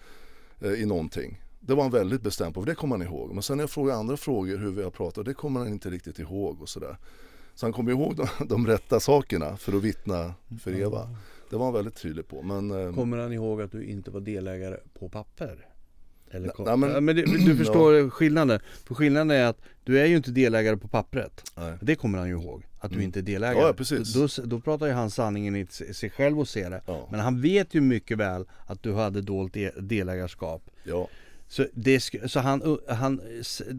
eh, 0.60 0.72
i 0.72 0.86
någonting. 0.86 1.42
Det 1.60 1.74
var 1.74 1.82
han 1.82 1.92
väldigt 1.92 2.22
bestämd 2.22 2.54
på, 2.54 2.62
för 2.62 2.66
det 2.66 2.74
kommer 2.74 2.96
han 2.96 3.06
ihåg. 3.06 3.34
Men 3.34 3.42
sen 3.42 3.56
när 3.56 3.62
jag 3.62 3.70
frågade 3.70 3.98
andra 3.98 4.16
frågor 4.16 4.58
hur 4.58 4.70
vi 4.70 4.82
har 4.82 4.90
pratat, 4.90 5.24
det 5.24 5.34
kommer 5.34 5.60
han 5.60 5.68
inte 5.68 5.90
riktigt 5.90 6.18
ihåg 6.18 6.62
och 6.62 6.68
sådär. 6.68 6.96
Så 7.54 7.66
han 7.66 7.72
kommer 7.72 7.90
ihåg 7.90 8.16
de, 8.16 8.26
de 8.46 8.66
rätta 8.66 9.00
sakerna 9.00 9.56
för 9.56 9.76
att 9.76 9.82
vittna 9.82 10.34
för 10.60 10.80
Eva. 10.80 11.16
Det 11.50 11.56
var 11.56 11.64
han 11.64 11.74
väldigt 11.74 11.96
tydlig 11.96 12.28
på. 12.28 12.42
Men, 12.42 12.70
eh, 12.70 12.94
Kommer 12.94 13.18
han 13.18 13.32
ihåg 13.32 13.62
att 13.62 13.72
du 13.72 13.84
inte 13.84 14.10
var 14.10 14.20
delägare 14.20 14.76
på 14.98 15.08
papper? 15.08 15.66
Eller 16.30 16.46
Nej, 16.58 16.66
nej, 16.66 16.76
men- 16.76 16.90
ja, 16.90 17.00
men 17.00 17.16
du, 17.16 17.22
du 17.46 17.56
förstår 17.56 18.10
skillnaden. 18.10 18.60
För 18.86 18.94
skillnaden 18.94 19.30
är 19.30 19.44
att 19.44 19.58
du 19.84 19.98
är 20.00 20.06
ju 20.06 20.16
inte 20.16 20.30
delägare 20.30 20.76
på 20.76 20.88
pappret. 20.88 21.50
nej. 21.56 21.78
Det 21.82 21.94
kommer 21.94 22.18
han 22.18 22.28
ju 22.28 22.34
ihåg. 22.34 22.62
Att 22.78 22.90
du 22.90 22.94
Mm. 22.96 23.04
inte 23.06 23.20
är 23.20 23.22
delägare. 23.22 23.58
Ja, 23.60 23.66
ja, 23.66 23.72
precis. 23.72 24.14
Då, 24.14 24.28
då 24.46 24.60
pratar 24.60 24.86
ju 24.86 24.92
han 24.92 25.10
sanningen 25.10 25.56
i 25.56 25.66
sig 25.92 26.10
själv 26.10 26.40
och 26.40 26.48
ser 26.48 26.70
det. 26.70 26.80
Ja, 26.86 27.08
Men 27.10 27.20
han 27.20 27.40
vet 27.40 27.74
ju 27.74 27.80
mycket 27.80 28.18
väl 28.18 28.44
att 28.66 28.82
du 28.82 28.92
hade 28.94 29.20
dolt 29.20 29.52
de- 29.54 29.70
delägarskap. 29.80 30.70
ja. 30.84 31.08
Så, 31.50 31.66
det, 31.74 32.00
så 32.26 32.40
han, 32.40 32.78
han 32.88 33.20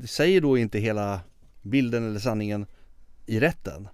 säger 0.06 0.42
då 0.42 0.58
inte 0.58 0.80
hela 0.80 1.20
bilden 1.62 2.10
eller 2.10 2.20
sanningen 2.20 2.66
i 3.26 3.40
rätten. 3.40 3.88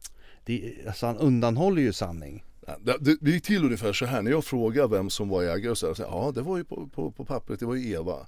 Det, 0.46 0.74
alltså 0.88 1.06
han 1.06 1.18
undanhåller 1.18 1.82
ju 1.82 1.94
sanning. 1.94 2.44
Det, 2.80 3.18
det, 3.22 3.32
gick 3.32 3.44
till 3.44 3.66
ungefär 3.66 3.94
så 3.94 4.06
här, 4.06 4.22
när 4.22 4.32
jag 4.32 4.46
frågade 4.46 4.88
vem 4.88 5.10
som 5.10 5.30
var 5.30 5.44
ägare 5.44 5.70
och 5.70 5.78
så 5.78 5.88
här, 5.88 5.94
så 5.94 6.04
här, 6.04 6.10
ja 6.10 6.32
det 6.36 6.42
var 6.42 6.58
ju 6.58 6.64
på, 6.64 6.88
på, 6.88 7.12
på 7.12 7.26
pappret, 7.26 7.60
det 7.60 7.66
var 7.66 7.76
ju 7.76 7.92
Eva. 7.92 8.28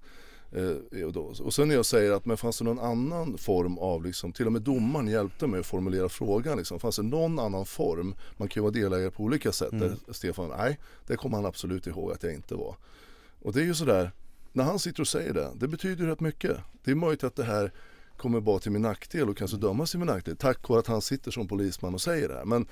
Eh, 0.51 1.05
och, 1.05 1.13
då, 1.13 1.33
och 1.43 1.53
sen 1.53 1.67
när 1.67 1.75
jag 1.75 1.85
säger 1.85 2.11
att 2.11 2.25
men 2.25 2.37
fanns 2.37 2.57
det 2.57 2.63
någon 2.63 2.79
annan 2.79 3.37
form 3.37 3.77
av, 3.77 4.05
liksom, 4.05 4.33
till 4.33 4.45
och 4.45 4.51
med 4.51 4.61
domaren 4.61 5.07
hjälpte 5.07 5.47
mig 5.47 5.59
att 5.59 5.65
formulera 5.65 6.09
frågan. 6.09 6.57
Liksom, 6.57 6.79
fanns 6.79 6.95
det 6.95 7.03
någon 7.03 7.39
annan 7.39 7.65
form, 7.65 8.15
man 8.37 8.47
kan 8.47 8.61
ju 8.61 8.63
vara 8.63 8.71
delägare 8.71 9.11
på 9.11 9.23
olika 9.23 9.51
sätt. 9.51 9.71
Mm. 9.71 9.87
Där 9.87 10.13
Stefan, 10.13 10.49
nej 10.57 10.79
det 11.07 11.15
kommer 11.15 11.37
han 11.37 11.45
absolut 11.45 11.87
ihåg 11.87 12.11
att 12.11 12.23
jag 12.23 12.33
inte 12.33 12.55
var. 12.55 12.75
Och 13.41 13.53
det 13.53 13.61
är 13.61 13.65
ju 13.65 13.73
sådär, 13.73 14.11
när 14.53 14.63
han 14.63 14.79
sitter 14.79 15.01
och 15.01 15.07
säger 15.07 15.33
det, 15.33 15.51
det 15.55 15.67
betyder 15.67 16.05
rätt 16.05 16.19
mycket. 16.19 16.57
Det 16.83 16.91
är 16.91 16.95
möjligt 16.95 17.23
att 17.23 17.35
det 17.35 17.43
här 17.43 17.71
kommer 18.17 18.39
bara 18.39 18.59
till 18.59 18.71
min 18.71 18.81
nackdel 18.81 19.29
och 19.29 19.37
kanske 19.37 19.57
dömas 19.57 19.91
till 19.91 19.99
min 19.99 20.07
nackdel 20.07 20.37
tack 20.37 20.69
vare 20.69 20.79
att 20.79 20.87
han 20.87 21.01
sitter 21.01 21.31
som 21.31 21.47
polisman 21.47 21.93
och 21.93 22.01
säger 22.01 22.27
det 22.29 22.35
här. 22.35 22.45
Men 22.45 22.67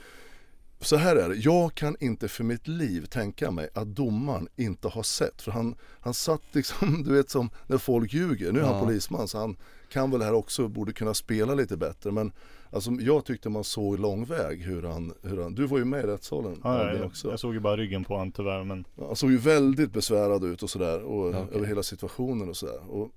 så 0.86 0.96
här 0.96 1.16
är 1.16 1.30
det, 1.30 1.36
jag 1.36 1.76
kan 1.76 1.96
inte 2.00 2.28
för 2.28 2.44
mitt 2.44 2.68
liv 2.68 3.06
tänka 3.06 3.52
mig 3.52 3.70
att 3.74 3.88
domaren 3.88 4.48
inte 4.56 4.88
har 4.88 5.04
sett. 5.04 5.42
För 5.42 5.52
han, 5.52 5.76
han 6.00 6.14
satt 6.14 6.42
liksom, 6.52 7.04
du 7.04 7.14
vet 7.14 7.30
som 7.30 7.50
när 7.68 7.78
folk 7.78 8.14
ljuger. 8.14 8.52
Nu 8.52 8.60
är 8.60 8.64
Ja. 8.64 8.74
han 8.74 8.86
polisman 8.86 9.28
så 9.28 9.38
han 9.38 9.58
kan 9.92 10.12
väl 10.12 10.22
här 10.22 10.34
också, 10.34 10.68
borde 10.68 10.94
kunna 10.94 11.14
spela 11.14 11.56
lite 11.56 11.78
bättre. 11.78 12.12
Men 12.12 12.32
alltså, 12.72 12.92
jag 12.92 13.26
tyckte 13.26 13.50
man 13.50 13.64
såg 13.64 14.00
lång 14.00 14.26
väg 14.26 14.62
hur 14.62 14.84
han, 14.84 15.14
hur 15.22 15.42
han 15.44 15.56
du 15.56 15.66
var 15.66 15.78
ju 15.78 15.86
med 15.86 16.04
i 16.04 16.08
rättssalen 16.08 16.62
Ja, 16.64 16.94
jag, 16.94 17.06
också. 17.06 17.30
jag 17.30 17.40
såg 17.40 17.54
ju 17.54 17.60
bara 17.60 17.78
ryggen 17.78 18.04
på 18.04 18.14
honom 18.14 18.32
tyvärr 18.32 18.64
men 18.64 18.86
Han 18.98 19.16
såg 19.16 19.32
ju 19.32 19.38
väldigt 19.38 19.92
besvärad 19.94 20.44
ut 20.44 20.64
och 20.64 20.70
sådär 20.70 21.02
och 21.04 21.34
Ja, 21.36 21.40
okej. 21.44 21.56
över 21.58 21.68
hela 21.68 21.84
situationen 21.84 22.50
och 22.50 22.58
sådär. 22.58 22.92
Och 22.92 23.12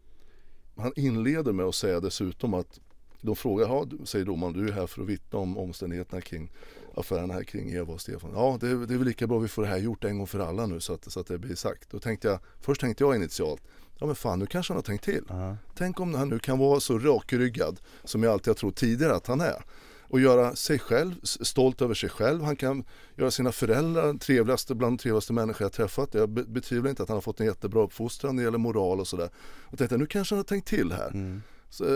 han 0.76 0.92
inleder 0.96 1.52
med 1.52 1.66
att 1.66 1.74
säga 1.74 2.00
dessutom 2.00 2.54
att 2.54 2.80
de 3.20 3.36
frågar, 3.36 3.66
ja, 3.66 3.86
säger 4.04 4.24
domaren, 4.24 4.52
du 4.52 4.68
är 4.68 4.72
här 4.72 4.86
för 4.86 5.02
att 5.02 5.08
vittna 5.08 5.38
om 5.38 5.58
omständigheterna 5.58 6.20
kring 6.20 6.50
affärerna 6.98 7.34
här 7.34 7.42
kring 7.44 7.70
Eva 7.72 7.92
och 7.94 8.00
Stefan. 8.00 8.30
Ja, 8.34 8.58
det, 8.60 8.68
är- 8.68 8.86
det 8.86 8.94
är 8.94 8.98
väl 8.98 9.06
lika 9.06 9.26
bra 9.26 9.38
vi 9.38 9.48
får 9.48 9.62
det 9.62 9.68
här 9.68 9.78
gjort 9.78 10.04
en 10.04 10.18
gång 10.18 10.26
för 10.26 10.38
alla 10.38 10.66
nu 10.66 10.80
så 10.80 10.92
att, 10.92 11.12
så 11.12 11.20
att 11.20 11.26
det 11.26 11.38
blir 11.38 11.54
sagt. 11.54 11.90
Då 11.90 11.98
tänkte 11.98 12.28
jag, 12.28 12.38
först 12.60 12.80
tänkte 12.80 13.04
jag 13.04 13.16
initialt, 13.16 13.62
ja 13.98 14.06
men 14.06 14.14
fan 14.14 14.38
nu 14.38 14.46
kanske 14.46 14.72
han 14.72 14.76
har 14.78 14.82
tänkt 14.82 15.04
till. 15.04 15.24
Ja. 15.28 15.56
Tänk 15.76 16.00
om 16.00 16.14
han 16.14 16.28
nu 16.28 16.38
kan 16.38 16.58
vara 16.58 16.80
så 16.80 16.98
rakryggad 16.98 17.80
som 18.04 18.22
jag 18.22 18.32
alltid 18.32 18.46
har 18.48 18.54
trott 18.54 18.76
tidigare 18.76 19.14
att 19.14 19.26
han 19.26 19.40
är. 19.40 19.62
Och 20.10 20.20
göra 20.20 20.56
sig 20.56 20.78
själv 20.78 21.14
stolt 21.22 21.82
över 21.82 21.94
sig 21.94 22.08
själv. 22.10 22.42
Han 22.42 22.56
kan 22.56 22.84
göra 23.16 23.30
sina 23.30 23.52
föräldrar 23.52 24.14
trevligaste, 24.14 24.74
bland 24.74 24.98
de 24.98 25.02
trevligaste 25.02 25.32
människor 25.32 25.64
jag 25.64 25.72
träffat. 25.72 26.14
Jag 26.14 26.28
be- 26.28 26.44
betvivlar 26.44 26.90
inte 26.90 27.02
att 27.02 27.08
han 27.08 27.16
har 27.16 27.20
fått 27.22 27.40
en 27.40 27.46
jättebra 27.46 27.82
uppfostran 27.82 28.36
när 28.36 28.42
det 28.42 28.46
gäller 28.46 28.58
moral 28.58 29.00
och 29.00 29.08
sådär. 29.08 29.30
Och 29.60 29.78
tänkte 29.78 29.96
nu 29.96 30.06
kanske 30.06 30.34
han 30.34 30.38
har 30.38 30.44
tänkt 30.44 30.68
till 30.68 30.92
här. 30.92 31.08
Mm. 31.10 31.42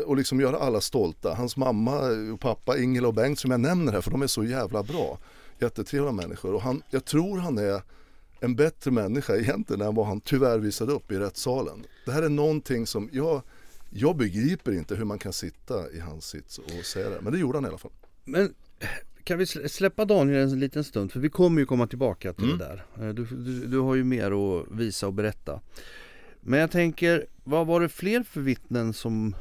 Och 0.07 0.17
liksom 0.17 0.41
göra 0.41 0.57
alla 0.57 0.81
stolta. 0.81 1.35
Hans 1.35 1.57
mamma 1.57 1.99
och 2.33 2.41
pappa, 2.41 2.79
Ingela 2.79 3.09
och 3.09 3.15
Bengt 3.15 3.39
som 3.39 3.51
jag 3.51 3.61
nämner 3.61 3.93
här 3.93 4.01
för 4.01 4.11
de 4.11 4.23
är 4.23 4.27
så 4.27 4.45
jävla 4.45 4.83
bra. 4.83 5.19
Jättetrevliga 5.61 6.13
människor. 6.13 6.55
Och 6.55 6.63
han, 6.63 6.83
jag 6.91 7.05
tror 7.05 7.39
han 7.39 7.59
är 7.59 7.83
en 8.41 8.57
bättre 8.57 8.91
människa 8.91 9.37
egentligen 9.37 9.81
än 9.83 9.95
vad 9.95 10.07
han 10.07 10.21
tyvärr 10.21 10.59
visade 10.59 10.93
upp 10.93 11.13
i 11.13 11.17
rättssalen. 11.19 11.85
Det 12.07 12.13
här 12.13 12.23
är 12.23 12.29
någonting 12.29 12.87
som 12.87 13.09
jag, 13.13 13.43
jag 13.91 14.17
begriper 14.17 14.73
inte 14.73 14.95
hur 14.95 15.05
man 15.05 15.19
kan 15.19 15.33
sitta 15.33 15.91
i 15.91 16.01
hans 16.01 16.25
sits 16.27 16.59
och 16.59 16.85
säga 16.85 17.11
det. 17.11 17.21
Men 17.21 17.33
det 17.33 17.39
gjorde 17.39 17.59
han 17.59 17.65
i 17.65 17.69
alla 17.69 17.79
fall. 17.79 17.93
Men 18.25 18.55
kan 19.25 19.39
vi 19.39 19.45
slä- 19.45 19.69
släppa 19.69 20.05
Daniel 20.05 20.43
en 20.53 20.61
liten 20.61 20.85
stund? 20.85 21.13
För 21.13 21.21
vi 21.21 21.29
kommer 21.31 21.61
ju 21.61 21.67
komma 21.67 21.87
tillbaka 21.87 22.33
till 22.33 22.45
Mm. 22.45 22.59
det 22.59 22.65
där. 22.65 22.85
Eh, 23.09 23.15
Du, 23.15 23.25
du, 23.25 23.67
du 23.67 23.79
har 23.79 23.95
ju 23.95 24.05
mer 24.05 24.31
att 24.61 24.67
visa 24.71 25.07
och 25.07 25.13
berätta. 25.13 25.61
Men 26.41 26.61
jag 26.61 26.71
tänker, 26.71 27.27
vad 27.45 27.67
var 27.67 27.81
det 27.81 27.89
fler 27.89 28.23
för 28.23 28.41
vittnen 28.41 28.93
som 28.93 29.35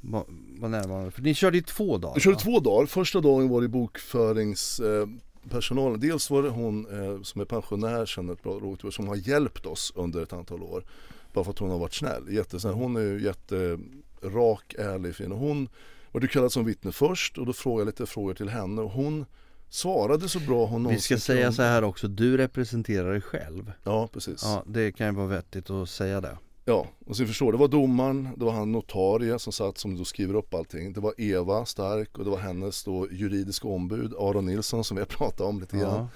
var, 0.00 0.24
var 0.60 0.68
närvarande? 0.68 1.10
För 1.10 1.22
ni 1.22 1.34
körde 1.34 1.56
ju 1.56 1.62
två 1.62 1.98
dagar 1.98 2.14
Vi 2.14 2.20
körde 2.20 2.34
va? 2.34 2.40
två 2.40 2.60
dagar. 2.60 2.86
Första 2.86 3.20
dagen 3.20 3.48
var 3.48 3.60
det 3.62 3.68
bokföringspersonalen. 3.68 6.00
Dels 6.00 6.30
var 6.30 6.42
det 6.42 6.48
hon 6.48 7.02
eh, 7.02 7.22
som 7.22 7.40
är 7.40 7.44
pensionär 7.44 8.06
sedan 8.06 8.30
ett 8.30 8.42
bra 8.42 8.52
råd, 8.52 8.94
som 8.94 9.08
har 9.08 9.16
hjälpt 9.16 9.66
oss 9.66 9.92
under 9.94 10.22
ett 10.22 10.32
antal 10.32 10.62
år. 10.62 10.84
Bara 11.32 11.44
för 11.44 11.50
att 11.50 11.58
hon 11.58 11.70
har 11.70 11.78
varit 11.78 11.94
snäll. 11.94 12.22
Jättesnäll. 12.28 12.74
Hon 12.74 12.96
är 12.96 13.00
ju 13.00 13.22
jätterak, 13.22 14.74
ärlig, 14.78 15.16
fin. 15.16 15.32
Och 15.32 15.38
hon 15.38 15.68
var 16.12 16.20
du 16.20 16.28
kallad 16.28 16.52
som 16.52 16.64
vittne 16.64 16.92
först 16.92 17.38
och 17.38 17.46
då 17.46 17.52
frågade 17.52 17.80
jag 17.80 17.86
lite 17.86 18.06
frågor 18.06 18.34
till 18.34 18.48
henne 18.48 18.82
och 18.82 18.90
hon 18.90 19.26
svarade 19.70 20.28
så 20.28 20.40
bra 20.40 20.66
hon 20.66 20.80
Vi 20.80 20.82
någonsin 20.82 21.18
ska 21.18 21.20
säga 21.32 21.52
så 21.52 21.62
här 21.62 21.84
också, 21.84 22.08
du 22.08 22.36
representerar 22.36 23.12
dig 23.12 23.20
själv 23.20 23.72
Ja 23.84 24.08
precis. 24.12 24.42
Ja, 24.44 24.62
det 24.66 24.92
kan 24.92 25.06
ju 25.06 25.12
vara 25.12 25.26
vettigt 25.26 25.70
att 25.70 25.88
säga 25.88 26.20
det 26.20 26.38
och 27.06 27.16
så 27.16 27.26
förstår 27.26 27.52
det 27.52 27.58
var 27.58 27.68
domaren, 27.68 28.28
det 28.36 28.44
var 28.44 28.52
han 28.52 28.72
notarie 28.72 29.38
som 29.38 29.52
satt 29.52 29.78
som 29.78 29.96
då 29.96 30.04
skriver 30.04 30.34
upp 30.34 30.54
allting. 30.54 30.92
Det 30.92 31.00
var 31.00 31.14
Eva 31.18 31.64
Stark 31.66 32.18
och 32.18 32.24
det 32.24 32.30
var 32.30 32.38
hennes 32.38 32.84
då 32.84 33.08
juridiska 33.10 33.68
ombud 33.68 34.14
Aron 34.18 34.46
Nilsson 34.46 34.84
som 34.84 34.96
vi 34.96 35.00
har 35.00 35.06
pratat 35.18 35.40
om 35.40 35.60
lite 35.60 35.76
grann. 35.76 35.94
Ja, 35.94 36.08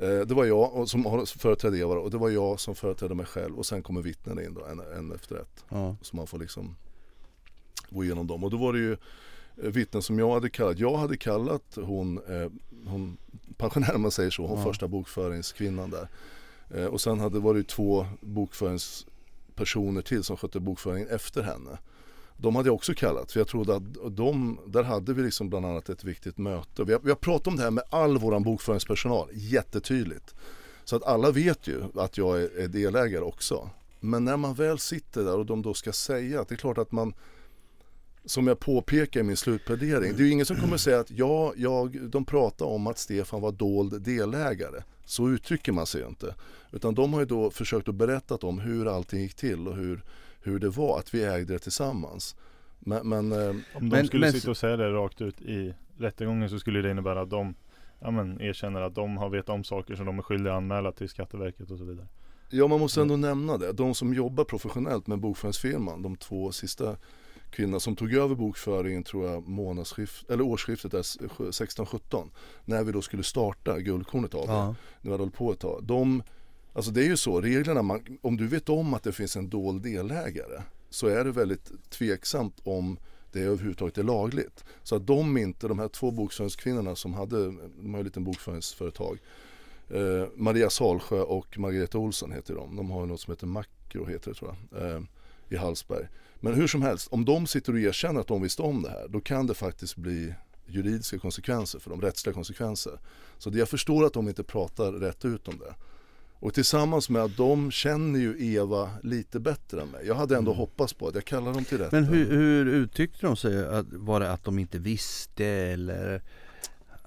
Eh, 0.00 0.20
Det 0.26 0.34
var 0.34 0.44
jag 0.44 0.74
och 0.74 0.90
som 0.90 1.26
företrädde 1.26 1.78
Eva 1.78 1.94
och 1.94 2.10
det 2.10 2.18
var 2.18 2.28
jag 2.30 2.60
som 2.60 2.74
företrädde 2.74 3.14
mig 3.14 3.26
själv 3.26 3.58
och 3.58 3.66
sen 3.66 3.82
kommer 3.82 4.02
vittnen 4.02 4.44
in 4.44 4.54
då 4.54 4.64
en, 4.64 4.80
en 4.98 5.12
efter 5.12 5.36
ett. 5.36 5.64
ja, 5.68 5.96
Så 6.02 6.16
man 6.16 6.26
får 6.26 6.38
liksom 6.38 6.76
gå 7.90 8.04
igenom 8.04 8.26
dem. 8.26 8.44
Och 8.44 8.50
då 8.50 8.56
var 8.56 8.72
det 8.72 8.78
ju 8.78 8.92
eh, 8.92 8.98
vittnen 9.70 10.02
som 10.02 10.18
jag 10.18 10.32
hade 10.34 10.50
kallat. 10.50 10.78
Jag 10.78 10.96
hade 10.96 11.16
kallat 11.16 11.62
hon, 11.76 12.18
eh, 12.18 12.50
hon 12.86 13.16
pensionären 13.56 13.94
om 13.96 14.02
man 14.02 14.10
säger 14.10 14.30
så, 14.30 14.46
hon 14.46 14.58
Ja. 14.58 14.64
första 14.64 14.88
bokföringskvinnan 14.88 15.90
där. 15.90 16.08
Eh, 16.74 16.84
och 16.86 17.00
sen 17.00 17.20
hade 17.20 17.38
var 17.38 17.54
det 17.54 17.58
ju 17.60 17.64
två 17.64 18.06
personer 19.58 20.02
till 20.02 20.24
som 20.24 20.36
skötte 20.36 20.60
bokföringen 20.60 21.08
efter 21.08 21.42
henne. 21.42 21.78
De 22.36 22.56
hade 22.56 22.68
jag 22.68 22.74
också 22.74 22.94
kallat 22.94 23.32
för 23.32 23.40
jag 23.40 23.48
trodde 23.48 23.76
att 23.76 24.16
de, 24.16 24.60
där 24.66 24.82
hade 24.82 25.12
vi 25.12 25.22
liksom 25.22 25.48
bland 25.50 25.66
annat 25.66 25.88
ett 25.88 26.04
viktigt 26.04 26.38
möte. 26.38 26.84
Vi 26.84 26.92
har, 26.92 27.00
vi 27.00 27.08
har 27.08 27.16
pratat 27.16 27.46
om 27.46 27.56
det 27.56 27.62
här 27.62 27.70
med 27.70 27.84
all 27.90 28.18
vår 28.18 28.40
bokföringspersonal 28.40 29.28
jättetydligt. 29.32 30.34
Så 30.84 30.96
att 30.96 31.02
alla 31.02 31.30
vet 31.30 31.66
ju 31.66 31.82
att 31.94 32.18
jag 32.18 32.42
är, 32.42 32.58
är 32.58 32.68
delägare 32.68 33.22
också. 33.22 33.70
Men 34.00 34.24
när 34.24 34.36
man 34.36 34.54
väl 34.54 34.78
sitter 34.78 35.24
där 35.24 35.38
och 35.38 35.46
de 35.46 35.62
då 35.62 35.74
ska 35.74 35.92
säga 35.92 36.40
att 36.40 36.48
det 36.48 36.54
är 36.54 36.56
klart 36.56 36.78
att 36.78 36.92
man 36.92 37.14
som 38.24 38.46
jag 38.46 38.60
påpekar 38.60 39.20
i 39.20 39.22
min 39.22 39.36
slutplädering, 39.36 40.16
det 40.16 40.22
är 40.22 40.26
ju 40.26 40.30
ingen 40.30 40.46
som 40.46 40.56
kommer 40.56 40.76
säga 40.76 41.00
att 41.00 41.10
ja, 41.10 41.52
jag, 41.56 42.10
de 42.10 42.24
pratar 42.24 42.66
om 42.66 42.86
att 42.86 42.98
Stefan 42.98 43.40
var 43.40 43.52
dold 43.52 44.02
delägare. 44.02 44.82
Så 45.08 45.28
uttrycker 45.28 45.72
man 45.72 45.86
sig 45.86 46.06
inte. 46.06 46.34
Utan 46.72 46.94
de 46.94 47.12
har 47.12 47.20
ju 47.20 47.26
då 47.26 47.50
försökt 47.50 47.88
att 47.88 47.94
berätta 47.94 48.34
om 48.46 48.58
hur 48.58 48.96
allting 48.96 49.20
gick 49.20 49.34
till 49.34 49.68
och 49.68 49.76
hur, 49.76 50.02
hur 50.40 50.58
det 50.58 50.68
var 50.68 50.98
att 50.98 51.14
vi 51.14 51.24
ägde 51.24 51.52
det 51.52 51.58
tillsammans. 51.58 52.36
Men, 52.78 53.08
men 53.08 53.32
eh, 53.32 53.48
Om 53.48 53.62
de 53.74 53.88
Men- 53.88 54.06
skulle 54.06 54.26
men- 54.26 54.32
sitta 54.32 54.50
och 54.50 54.56
säga 54.56 54.76
det 54.76 54.90
rakt 54.92 55.20
ut 55.20 55.40
i 55.40 55.74
rättegången 55.98 56.50
så 56.50 56.58
skulle 56.58 56.82
det 56.82 56.90
innebära 56.90 57.20
att 57.20 57.30
de 57.30 57.54
ja, 58.00 58.10
men, 58.10 58.40
erkänner 58.40 58.80
att 58.80 58.94
de 58.94 59.16
har 59.16 59.28
vetat 59.28 59.48
om 59.48 59.64
saker 59.64 59.96
som 59.96 60.06
de 60.06 60.18
är 60.18 60.22
skyldiga 60.22 60.52
att 60.52 60.56
anmäla 60.56 60.92
till 60.92 61.08
Skatteverket 61.08 61.70
och 61.70 61.78
så 61.78 61.84
vidare. 61.84 62.06
Ja 62.50 62.66
man 62.66 62.80
måste 62.80 63.00
ändå 63.00 63.16
nämna 63.16 63.56
det. 63.58 63.72
De 63.72 63.94
som 63.94 64.14
jobbar 64.14 64.44
professionellt 64.44 65.06
med 65.06 65.18
bokföringsfirman, 65.18 66.02
de 66.02 66.16
två 66.16 66.52
sista 66.52 66.96
kvinnorna 67.50 67.80
som 67.80 67.96
tog 67.96 68.14
över 68.14 68.34
bokföringen 68.34 69.02
tror 69.02 69.30
jag 69.30 69.48
månadsskift, 69.48 70.30
eller 70.30 70.44
årsskiftet 70.44 70.92
där 70.92 71.02
16-17 71.02 72.30
när 72.64 72.84
vi 72.84 72.92
då 72.92 73.02
skulle 73.02 73.22
starta 73.22 73.78
Guldkornet 73.78 74.34
av 74.34 74.44
ja. 74.46 74.74
vi 75.00 75.10
hade 75.10 75.22
hållit 75.22 75.34
på 75.34 75.52
ett 75.52 75.60
tag. 75.60 75.84
De, 75.84 76.22
alltså 76.72 76.90
det 76.90 77.00
är 77.00 77.08
ju 77.08 77.16
så, 77.16 77.40
reglerna, 77.40 77.82
man, 77.82 78.18
om 78.22 78.36
du 78.36 78.46
vet 78.46 78.68
om 78.68 78.94
att 78.94 79.02
det 79.02 79.12
finns 79.12 79.36
en 79.36 79.48
dold 79.48 79.82
delägare 79.82 80.62
så 80.90 81.06
är 81.06 81.24
det 81.24 81.32
väldigt 81.32 81.90
tveksamt 81.90 82.60
om 82.62 82.98
det 83.32 83.40
överhuvudtaget 83.40 83.98
är 83.98 84.02
lagligt. 84.02 84.64
Så 84.82 84.96
att 84.96 85.06
de 85.06 85.38
inte, 85.38 85.68
de 85.68 85.78
här 85.78 85.88
två 85.88 86.10
bokföringskvinnorna 86.10 86.96
som 86.96 87.14
hade, 87.14 87.44
de 87.46 87.60
har 87.80 87.92
ju 87.92 87.98
en 87.98 88.04
liten 88.04 88.24
bokföringsföretag 88.24 89.18
Eh, 89.90 90.28
Maria 90.36 90.70
Salsjö 90.70 91.20
och 91.20 91.58
Margareta 91.58 91.98
Olsson 91.98 92.32
heter 92.32 92.54
de. 92.54 92.76
De 92.76 92.90
har 92.90 93.00
ju 93.00 93.06
något 93.06 93.20
som 93.20 93.32
heter 93.32 93.46
Makro 93.46 94.06
heter 94.06 94.30
det 94.30 94.34
tror 94.34 94.56
jag. 94.70 94.82
Eh, 94.82 95.00
I 95.48 95.56
Hallsberg. 95.56 96.08
Men 96.40 96.54
hur 96.54 96.66
som 96.66 96.82
helst, 96.82 97.08
om 97.10 97.24
de 97.24 97.46
sitter 97.46 97.72
och 97.72 97.78
erkänner 97.78 98.20
att 98.20 98.26
de 98.26 98.42
visste 98.42 98.62
om 98.62 98.82
det 98.82 98.90
här. 98.90 99.08
Då 99.08 99.20
kan 99.20 99.46
det 99.46 99.54
faktiskt 99.54 99.96
bli 99.96 100.34
juridiska 100.66 101.18
konsekvenser 101.18 101.78
för 101.78 101.90
dem, 101.90 102.00
rättsliga 102.00 102.34
konsekvenser. 102.34 102.98
Så 103.38 103.50
jag 103.54 103.68
förstår 103.68 104.06
att 104.06 104.12
de 104.12 104.28
inte 104.28 104.44
pratar 104.44 104.92
rätt 104.92 105.24
ut 105.24 105.48
om 105.48 105.58
det. 105.58 105.74
Och 106.40 106.54
tillsammans 106.54 107.10
med 107.10 107.22
att 107.22 107.36
de 107.36 107.70
känner 107.70 108.18
ju 108.18 108.54
Eva 108.54 108.90
lite 109.02 109.40
bättre 109.40 109.82
än 109.82 109.88
mig. 109.88 110.06
Jag 110.06 110.14
hade 110.14 110.36
ändå 110.36 110.52
hoppats 110.52 110.92
på 110.92 111.08
att 111.08 111.14
jag 111.14 111.24
kallar 111.24 111.52
dem 111.52 111.64
till 111.64 111.78
rätta. 111.78 111.96
Men 111.96 112.04
hur, 112.04 112.30
hur 112.30 112.66
uttryckte 112.66 113.26
de 113.26 113.36
sig? 113.36 113.66
Att, 113.66 113.86
var 113.92 114.20
det 114.20 114.32
att 114.32 114.44
de 114.44 114.58
inte 114.58 114.78
visste 114.78 115.46
eller 115.46 116.22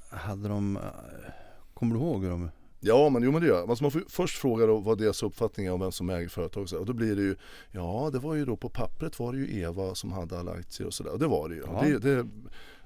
hade 0.10 0.49
de 0.49 0.80
Kommer 1.73 1.95
du 1.95 2.01
ihåg 2.01 2.23
hur 2.23 2.30
de 2.30 2.49
Ja 2.84 3.10
men 3.10 3.24
jo 3.24 3.32
men 3.32 3.41
det 3.41 3.48
gör. 3.48 3.70
Alltså 3.70 3.84
man 3.84 3.91
får 3.91 4.04
först 4.10 4.38
fråga 4.38 4.65
då 4.65 4.78
vad 4.78 4.98
deras 4.98 5.24
uppfattning 5.24 5.65
är 5.65 5.72
om 5.72 5.80
vem 5.80 5.91
som 5.91 6.10
äger 6.10 6.30
företaget. 6.30 6.72
Och 6.74 6.86
då 6.86 6.94
blir 6.94 7.15
det 7.15 7.22
ju 7.22 7.36
Ja 7.72 8.10
det 8.13 8.20
var 8.20 8.36
ju 8.36 8.46
då 8.46 8.56
på 8.58 8.70
pappret 8.70 9.20
var 9.20 9.34
det 9.34 9.39
ju 9.39 9.60
Eva 9.62 9.96
som 9.96 10.12
hade 10.12 10.39
alla 10.39 10.52
aktier 10.52 10.88
och 10.88 10.94
sådär. 10.94 11.12
Och 11.12 11.20
det 11.20 11.28
var 11.28 11.50
det 11.50 11.56
ju. 11.56 11.63
Ja. 11.65 11.82
Det, 11.84 12.00
det 12.00 12.28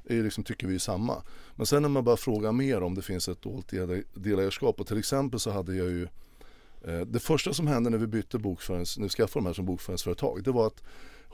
är 0.08 0.24
liksom, 0.24 0.44
tycker 0.44 0.68
vi 0.68 0.74
ju 0.74 0.80
samma. 0.80 1.24
Men 1.56 1.66
sen 1.66 1.82
när 1.82 1.90
man 1.90 2.04
bara 2.04 2.18
frågar 2.18 2.52
mer 2.52 2.84
om 2.84 2.96
det 2.96 3.02
finns 3.02 3.30
ett 3.30 3.42
dolt 3.42 3.68
del- 3.70 4.04
delägarskap. 4.14 4.80
Och 4.80 4.88
till 4.88 4.98
exempel 4.98 5.40
så 5.40 5.52
hade 5.52 5.76
jag 5.76 5.88
ju 5.88 6.08
eh, 6.88 7.00
Det 7.00 7.20
första 7.20 7.54
som 7.54 7.68
hände 7.68 7.90
när 7.90 7.98
vi 7.98 8.08
bytte 8.08 8.38
bokförings, 8.40 8.98
nu 8.98 9.10
skaffade 9.10 9.44
de 9.44 9.46
här 9.48 9.54
som 9.54 9.66
bokföringsföretag. 9.66 10.44
Det 10.44 10.52
var 10.52 10.68
att 10.68 10.84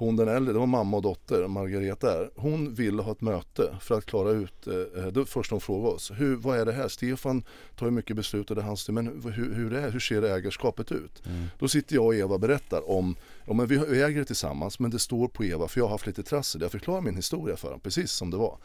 hon 0.06 0.16
den 0.16 0.28
äldre, 0.28 0.54
det 0.54 0.60
var 0.60 0.66
mamma 0.66 0.98
och 0.98 1.04
dotter, 1.04 1.48
Margareta 1.48 2.08
där. 2.08 2.30
Hon 2.36 2.74
ville 2.74 3.02
ha 3.02 3.12
ett 3.12 3.22
möte 3.22 3.78
för 3.82 3.98
att 3.98 4.06
klara 4.06 4.32
ut, 4.32 4.68
eh, 4.68 5.06
det 5.08 5.26
första 5.26 5.56
hon 5.56 5.62
frågade 5.62 5.96
oss. 5.96 6.12
Hur, 6.16 6.36
vad 6.36 6.60
är 6.60 6.66
det 6.66 6.72
här? 6.72 6.88
Stefan 6.88 7.44
tar 7.76 7.86
ju 7.86 7.92
mycket 7.92 8.16
beslut 8.16 8.50
och 8.50 8.56
det 8.56 8.62
är 8.62 8.66
hans 8.66 8.90
men 8.90 9.08
hur, 9.08 9.54
hur, 9.54 9.74
är, 9.74 9.92
hur 9.92 10.00
ser 10.00 10.24
ägarskapet 10.24 10.92
ut? 10.92 11.24
Då 11.60 11.68
sitter 11.68 11.96
jag 11.96 12.06
och 12.06 12.16
Eva 12.16 12.34
och 12.34 12.40
berättar 12.40 12.90
om, 12.90 13.16
ja, 13.46 13.54
men 13.54 13.68
vi 13.68 13.76
äger 13.76 14.20
det 14.20 14.26
tillsammans 14.26 14.80
men 14.80 14.92
det 14.92 15.00
står 15.00 15.28
på 15.28 15.46
Eva 15.46 15.68
för 15.68 15.80
jag 15.80 15.86
har 15.86 15.92
haft 15.92 16.08
lite 16.08 16.24
trassel. 16.24 16.62
Jag 16.62 16.72
förklarar 16.72 17.02
min 17.02 17.16
historia 17.16 17.58
för 17.58 17.68
honom 17.68 17.80
precis 17.80 18.12
som 18.12 18.32
det 18.32 18.38
var. 18.38 18.58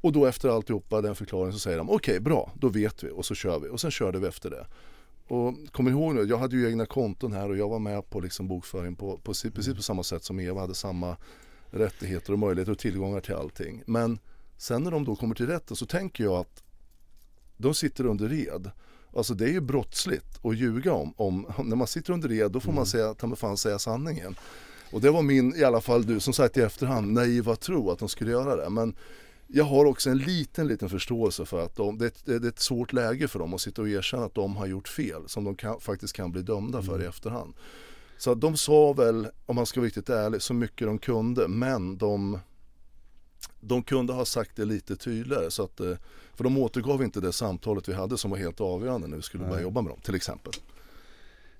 Och 0.00 0.12
då 0.12 0.26
efter 0.26 0.48
alltihopa 0.48 1.00
den 1.00 1.14
förklaringen 1.14 1.52
så 1.52 1.58
säger 1.58 1.78
de 1.78 1.90
okej 1.90 2.20
bra, 2.20 2.52
då 2.54 2.68
vet 2.68 3.04
vi 3.04 3.10
och 3.10 3.26
så 3.26 3.34
kör 3.34 3.58
vi 3.58 3.68
och 3.68 3.80
sen 3.80 3.90
körde 3.90 4.18
vi 4.18 4.26
efter 4.26 4.50
det. 4.50 4.66
Och 5.28 5.54
kom 5.72 5.88
ihåg 5.88 6.14
nu, 6.14 6.22
jag 6.22 6.38
hade 6.38 6.56
ju 6.56 6.68
egna 6.68 6.86
konton 6.86 7.32
här 7.32 7.48
och 7.48 7.56
jag 7.56 7.68
var 7.68 7.78
med 7.78 8.10
på 8.10 8.20
liksom 8.20 8.48
bokföring 8.48 8.96
på, 8.96 9.18
på, 9.18 9.32
precis 9.54 9.74
på 9.76 9.82
samma 9.82 10.02
sätt 10.02 10.24
som 10.24 10.40
Eva 10.40 10.60
hade 10.60 10.74
samma 10.74 11.16
rättigheter 11.70 12.32
och 12.32 12.38
möjligheter 12.38 12.72
och 12.72 12.78
tillgångar 12.78 13.20
till 13.20 13.34
allting. 13.34 13.82
Men 13.86 14.18
sen 14.56 14.82
när 14.82 14.90
de 14.90 15.04
då 15.04 15.16
kommer 15.16 15.34
till 15.34 15.46
rätten 15.46 15.76
så 15.76 15.86
tänker 15.86 16.24
jag 16.24 16.34
att 16.34 16.62
de 17.56 17.74
sitter 17.74 18.06
under 18.06 18.28
red. 18.28 18.70
Alltså 19.16 19.34
det 19.34 19.44
är 19.44 19.52
ju 19.52 19.60
brottsligt 19.60 20.44
att 20.44 20.56
ljuga 20.56 20.92
om, 20.92 21.14
om 21.16 21.46
när 21.64 21.76
man 21.76 21.86
sitter 21.86 22.12
under 22.12 22.28
red 22.28 22.50
då 22.50 22.60
får 22.60 22.72
man 22.72 22.86
säga, 22.86 23.14
ta 23.14 23.26
mig 23.26 23.38
fan 23.38 23.56
säga 23.56 23.78
sanningen. 23.78 24.36
Och 24.92 25.00
det 25.00 25.10
var 25.10 25.22
min, 25.22 25.56
i 25.56 25.64
alla 25.64 25.80
fall 25.80 26.06
du 26.06 26.20
som 26.20 26.32
sagt 26.32 26.56
i 26.56 26.60
efterhand, 26.60 27.12
naiva 27.12 27.56
tro 27.56 27.90
att 27.90 27.98
de 27.98 28.08
skulle 28.08 28.30
göra 28.30 28.56
det. 28.56 28.70
Men 28.70 28.96
jag 29.48 29.64
har 29.64 29.84
också 29.84 30.10
en 30.10 30.18
liten, 30.18 30.66
liten 30.66 30.88
förståelse 30.88 31.44
för 31.44 31.64
att 31.64 31.76
de, 31.76 31.98
det, 31.98 32.04
är 32.04 32.08
ett- 32.08 32.22
det 32.24 32.34
är 32.34 32.48
ett 32.48 32.58
svårt 32.60 32.92
läge 32.92 33.28
för 33.28 33.38
dem 33.38 33.54
att 33.54 33.60
sitta 33.60 33.82
och 33.82 33.88
erkänna 33.88 34.24
att 34.24 34.34
de 34.34 34.56
har 34.56 34.66
gjort 34.66 34.88
fel 34.88 35.22
som 35.28 35.44
de 35.44 35.54
kan, 35.54 35.80
faktiskt 35.80 36.12
kan 36.16 36.32
bli 36.32 36.42
dömda 36.42 36.82
för 36.82 37.02
i 37.02 37.06
efterhand. 37.06 37.54
Så 38.18 38.34
de 38.34 38.56
sa 38.56 38.92
väl, 38.92 39.28
om 39.46 39.56
man 39.56 39.66
ska 39.66 39.80
vara 39.80 39.86
riktigt 39.86 40.10
ärlig, 40.10 40.42
så 40.42 40.54
mycket 40.54 40.86
de 40.86 40.98
kunde 40.98 41.48
men 41.48 41.98
de, 41.98 42.38
de 43.60 43.82
kunde 43.82 44.12
ha 44.12 44.24
sagt 44.24 44.56
det 44.56 44.64
lite 44.64 44.96
tydligare. 44.96 45.50
Så 45.50 45.62
att, 45.64 45.80
eh, 45.80 45.92
för 46.34 46.44
de 46.44 46.58
återgav 46.58 47.02
inte 47.02 47.20
det 47.20 47.32
samtalet 47.32 47.88
vi 47.88 47.92
hade 47.92 48.18
som 48.18 48.30
var 48.30 48.38
helt 48.38 48.60
avgörande 48.60 49.06
när 49.06 49.16
vi 49.16 49.22
skulle 49.22 49.42
börja 49.42 49.54
Nej. 49.54 49.62
jobba 49.62 49.80
med 49.82 49.92
dem 49.92 50.00
till 50.00 50.14
exempel. 50.14 50.52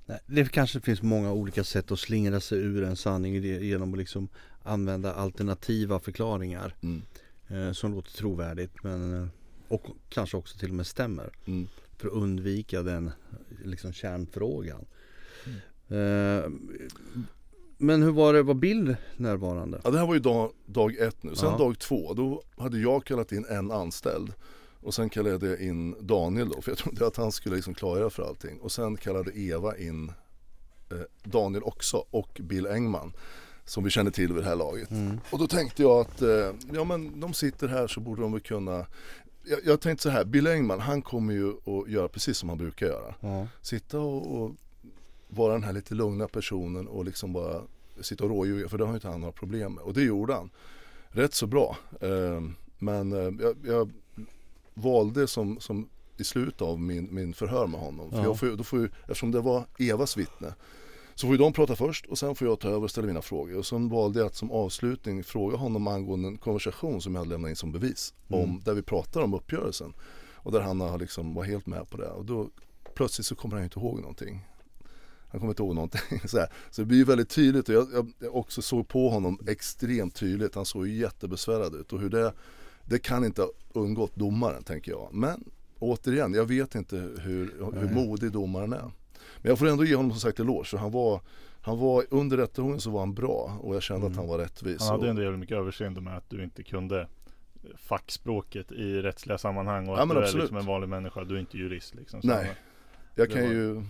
Nej, 0.07 0.19
Det 0.27 0.53
kanske 0.53 0.81
finns 0.81 1.03
många 1.03 1.33
olika 1.33 1.65
sätt 1.65 1.91
att 1.91 1.99
slingra 1.99 2.41
sig 2.41 2.59
ur 2.59 2.85
en 2.85 2.97
sanning 2.97 3.35
ge- 3.35 3.65
genom 3.67 3.93
att 3.93 3.99
liksom 3.99 4.29
använda 4.63 5.15
alternativa 5.15 6.01
förklaringar 6.01 6.75
Mm. 6.83 7.03
Eh, 7.49 7.73
som 7.73 7.95
låter 7.95 8.13
trovärdigt 8.13 8.83
men 8.83 9.23
eh, 9.23 9.29
och 9.69 9.87
kanske 10.09 10.37
också 10.37 10.59
till 10.59 10.69
och 10.69 10.75
med 10.75 10.87
stämmer 10.87 11.33
Mm. 11.47 11.69
för 11.97 12.09
att 12.09 12.15
undvika 12.15 12.83
den 12.83 13.11
liksom 13.65 13.93
kärnfrågan. 13.93 14.85
Eh, 15.89 16.51
men 17.79 18.03
hur 18.03 18.11
var 18.13 18.33
det, 18.33 18.43
var 18.43 18.55
Bill 18.55 18.97
närvarande? 19.17 19.81
Ja, 19.85 19.91
det 19.91 19.99
här 19.99 20.07
var 20.07 20.15
ju 20.15 20.21
dag, 20.21 20.53
dag 20.67 20.97
ett 20.97 21.23
nu. 21.23 21.35
Sen 21.35 21.49
Ja. 21.51 21.59
dag 21.59 21.79
två, 21.79 22.15
då 22.15 22.43
hade 22.57 22.79
jag 22.79 23.05
kallat 23.05 23.33
in 23.33 23.45
en 23.51 23.71
anställd. 23.71 24.33
Och 24.81 24.95
sen 24.95 25.11
kallade 25.11 25.47
jag 25.49 25.61
in 25.61 25.97
Daniel 26.01 26.49
då, 26.49 26.61
för 26.63 26.71
jag 26.71 26.79
trodde 26.79 27.07
att 27.07 27.17
han 27.17 27.33
skulle 27.33 27.57
liksom 27.57 27.75
klargöra 27.75 28.11
för 28.11 28.23
allting. 28.23 28.61
Och 28.61 28.73
sen 28.73 28.97
kallade 28.97 29.39
Eva 29.39 29.77
in 29.79 30.13
eh, 30.91 30.99
Daniel 31.25 31.63
också 31.63 32.05
och 32.11 32.41
Bill 32.43 32.67
Engman. 32.67 33.13
Som 33.65 33.85
vi 33.85 33.91
känner 33.91 34.11
till 34.11 34.33
vid 34.33 34.43
det 34.43 34.49
här 34.49 34.57
laget. 34.57 34.89
Och 35.31 35.39
då 35.39 35.47
tänkte 35.47 35.83
jag 35.83 36.01
att, 36.01 36.23
eh, 36.23 36.51
ja 36.73 36.85
men 36.85 37.21
de 37.21 37.35
sitter 37.35 37.69
här 37.69 37.87
så 37.87 38.01
borde 38.01 38.23
de 38.23 38.33
väl 38.33 38.41
kunna 38.41 38.87
jag, 39.47 39.59
jag 39.65 39.81
tänkte 39.81 40.03
så 40.03 40.09
här, 40.09 40.25
Bill 40.25 40.47
Engman 40.47 40.81
han 40.81 41.03
kommer 41.03 41.35
ju 41.35 41.49
att 41.51 41.89
göra 41.91 42.09
precis 42.09 42.39
som 42.39 42.49
han 42.49 42.59
brukar 42.59 42.87
göra. 42.87 43.15
Ja. 43.21 43.47
Sitta 43.63 43.99
och, 44.01 44.43
och 44.43 44.53
vara 45.29 45.53
den 45.53 45.63
här 45.63 45.73
lite 45.73 45.95
lugna 45.95 46.29
personen 46.29 46.89
och 46.89 47.05
liksom 47.05 47.33
bara 47.33 47.63
sitta 48.01 48.25
och 48.25 48.31
råljuga 48.31 48.69
för 48.69 48.79
det 48.79 48.85
har 48.85 48.93
ju 48.93 48.95
inte 48.97 49.09
han 49.09 49.21
några 49.21 49.33
problem 49.33 49.73
med. 49.73 49.85
Och 49.85 49.95
det 49.95 50.03
gjorde 50.03 50.35
han. 50.35 50.51
Rätt 51.09 51.35
så 51.35 51.47
bra. 51.47 51.77
Eh, 52.01 52.43
men 52.79 53.13
eh, 53.13 53.33
jag, 53.45 53.57
jag 53.65 53.91
valde 54.75 55.27
som, 55.27 55.61
som 55.61 55.89
i 56.17 56.25
slutet 56.25 56.63
av 56.63 56.81
min, 56.81 57.09
min 57.15 57.35
förhör 57.35 57.67
med 57.67 57.81
honom. 57.81 58.11
För 58.11 58.19
Ja. 58.19 58.25
jag 58.25 58.39
får, 58.39 58.47
då 58.47 58.65
får 58.65 58.79
ju, 58.79 58.89
eftersom 59.03 59.31
det 59.31 59.41
var 59.41 59.65
Evas 59.79 60.17
vittne 60.17 60.55
så 61.15 61.27
får 61.27 61.35
ju 61.35 61.39
de 61.39 61.53
prata 61.53 61.77
först 61.77 62.07
och 62.07 62.19
sen 62.19 62.35
får 62.35 62.49
jag 62.49 62.61
ta 62.61 62.69
över 62.69 62.83
och 62.83 62.91
ställa 62.91 63.07
mina 63.07 63.23
frågor. 63.23 63.59
Och 63.59 63.67
sen 63.67 63.89
valde 63.89 64.19
jag 64.19 64.27
att 64.27 64.35
som 64.35 64.51
avslutning 64.51 65.25
fråga 65.25 65.57
honom 65.57 65.89
angående 65.89 66.29
en 66.29 66.37
konversation 66.37 67.01
som 67.01 67.15
jag 67.15 67.21
hade 67.21 67.31
lämnat 67.31 67.49
in 67.49 67.57
som 67.57 67.73
bevis. 67.73 68.15
Om, 68.29 68.63
där 68.65 68.75
vi 68.75 68.83
pratar 68.83 69.21
om 69.21 69.35
uppgörelsen. 69.35 69.93
Och 70.33 70.53
där 70.53 70.61
han 70.61 70.81
har 70.81 70.99
liksom 70.99 71.35
var 71.35 71.45
helt 71.45 71.67
med 71.67 71.91
på 71.91 71.97
det. 71.97 72.09
Och 72.09 72.25
då 72.25 72.51
plötsligt 72.95 73.27
så 73.27 73.35
kommer 73.35 73.55
han 73.55 73.65
inte 73.65 73.81
ihåg 73.81 74.01
någonting. 74.01 74.41
Han 75.29 75.41
kommer 75.41 75.53
inte 75.53 75.63
ihåg 75.63 75.75
någonting. 75.75 76.21
Så, 76.29 76.39
här. 76.39 76.53
så 76.71 76.83
det 76.83 76.87
blir 76.87 76.99
ju 76.99 77.05
väldigt 77.05 77.29
tydligt 77.29 77.69
och 77.69 77.75
jag, 77.75 77.89
jag, 77.93 78.13
jag 78.19 78.37
också 78.37 78.63
såg 78.63 78.89
på 78.89 79.09
honom 79.09 79.39
extremt 79.47 80.15
tydligt. 80.15 80.55
Han 80.55 80.65
såg 80.65 80.87
ju 80.87 80.95
jättebesvärad 80.95 81.75
ut 81.75 81.93
och 81.93 82.01
hur 82.01 82.11
det, 82.11 82.33
det 82.85 82.99
kan 82.99 83.25
inte 83.25 83.43
ha 83.43 83.51
undgått 83.73 84.15
domaren 84.15 84.63
tänker 84.63 84.93
jag. 84.93 85.09
Men 85.13 85.45
återigen, 85.79 86.35
jag 86.35 86.45
vet 86.45 86.75
inte 86.75 86.97
hur, 86.97 87.55
hur 87.75 87.95
modig 87.95 88.33
domaren 88.33 88.73
är. 88.73 88.91
Men 89.43 89.49
jag 89.49 89.59
får 89.59 89.67
ändå 89.67 89.85
ge 89.85 89.95
honom 89.97 90.11
som 90.11 90.21
sagt 90.21 90.41
eloge 90.41 90.65
för 90.69 90.79
han 90.79 90.91
var, 90.93 91.21
han 91.61 91.79
var 91.79 92.05
under 92.11 92.37
rättegången 92.37 92.81
så 92.81 92.91
var 92.91 93.01
han 93.01 93.15
bra 93.15 93.59
och 93.61 93.75
jag 93.75 93.83
kände 93.83 94.07
att 94.07 94.17
han 94.17 94.27
var 94.29 94.39
rättvis. 94.39 94.81
Han 94.81 94.89
hade 94.91 95.03
och, 95.03 95.09
ändå 95.11 95.23
jävligt 95.23 95.41
mycket 95.41 95.57
överseende 95.57 96.01
med 96.01 96.17
att 96.17 96.31
du 96.31 96.45
inte 96.45 96.63
kunde 96.63 97.09
fackspråket 97.77 98.73
i 98.73 99.03
rättsliga 99.03 99.39
sammanhang 99.39 99.89
och 99.89 99.99
Ja, 99.99 100.03
att 100.03 100.09
du 100.09 100.17
är 100.17 100.23
absolut. 100.23 100.43
liksom 100.43 100.57
en 100.57 100.67
vanlig 100.67 100.89
människa, 100.89 101.25
du 101.25 101.35
är 101.37 101.41
inte 101.41 101.57
jurist 101.59 101.95
liksom. 101.95 102.23
Så 102.23 102.29
Nej. 102.29 102.55
jag 103.15 103.31
kan 103.31 103.43
var- 103.43 103.49
ju 103.49 103.83